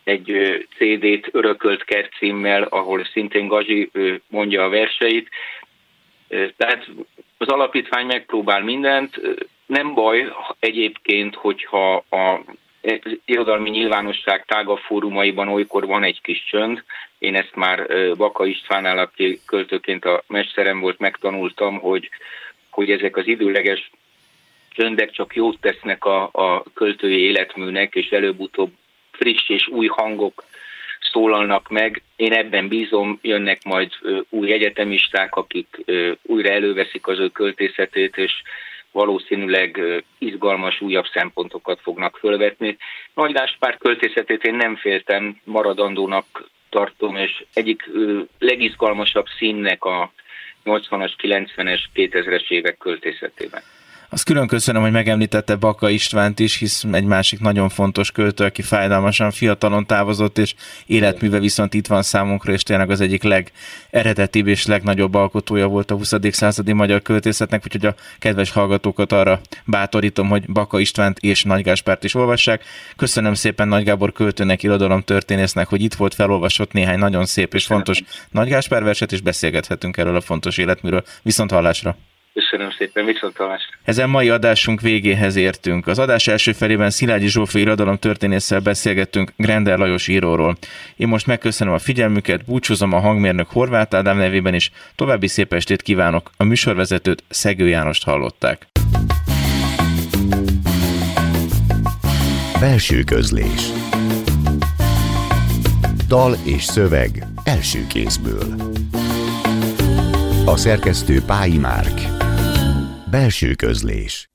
[0.03, 0.31] egy
[0.77, 3.91] CD-t örökölt kert címmel, ahol szintén Gazi
[4.27, 5.29] mondja a verseit,
[6.57, 6.87] tehát
[7.45, 9.19] az alapítvány megpróbál mindent.
[9.65, 12.39] Nem baj egyébként, hogyha a
[13.25, 16.83] irodalmi nyilvánosság tágabb fórumaiban olykor van egy kis csönd.
[17.17, 17.87] Én ezt már
[18.17, 22.09] Baka Istvánnál, aki költőként a mesterem volt, megtanultam, hogy,
[22.69, 23.91] hogy ezek az időleges
[24.69, 28.71] csöndek csak jót tesznek a, a költői életműnek, és előbb-utóbb
[29.11, 30.43] friss és új hangok
[31.11, 32.01] szólalnak meg.
[32.15, 33.91] Én ebben bízom, jönnek majd
[34.29, 35.83] új egyetemisták, akik
[36.21, 38.31] újra előveszik az ő költészetét, és
[38.91, 39.81] valószínűleg
[40.17, 42.77] izgalmas, újabb szempontokat fognak fölvetni.
[43.13, 47.89] Nagy Gáspár költészetét én nem féltem, maradandónak tartom, és egyik
[48.39, 50.11] legizgalmasabb színnek a
[50.65, 53.61] 80-as, 90-es, 2000-es évek költészetében.
[54.09, 58.61] Azt külön köszönöm, hogy megemlítette Baka Istvánt is, hisz egy másik nagyon fontos költő, aki
[58.61, 64.65] fájdalmasan fiatalon távozott, és életműve viszont itt van számunkra, és tényleg az egyik legeredetibb és
[64.65, 66.13] legnagyobb alkotója volt a 20.
[66.29, 72.03] századi magyar költészetnek, úgyhogy a kedves hallgatókat arra bátorítom, hogy Baka Istvánt és Nagy Gáspárt
[72.03, 72.63] is olvassák.
[72.95, 77.65] Köszönöm szépen Nagy Gábor költőnek, irodalom történésznek, hogy itt volt, felolvasott néhány nagyon szép és
[77.65, 78.01] fontos
[78.31, 81.03] Nagy Gáspár verset, és beszélgethetünk erről a fontos életműről.
[81.21, 81.97] Viszont hallásra!
[82.35, 83.77] Köszönöm szépen, viszontalásra.
[83.83, 85.87] Ezen mai adásunk végéhez értünk.
[85.87, 90.57] Az adás első felében Szilágyi Zsófi irodalom történésszel beszélgettünk Grender Lajos íróról.
[90.95, 95.81] Én most megköszönöm a figyelmüket, búcsúzom a hangmérnök Horváth Ádám nevében is, további szép estét
[95.81, 96.29] kívánok.
[96.37, 98.67] A műsorvezetőt Szegő Jánost hallották.
[102.59, 103.61] Belső közlés
[106.07, 108.55] Dal és szöveg első kézből
[110.45, 112.14] A szerkesztő Pályi Márk
[113.15, 114.29] Belső közlés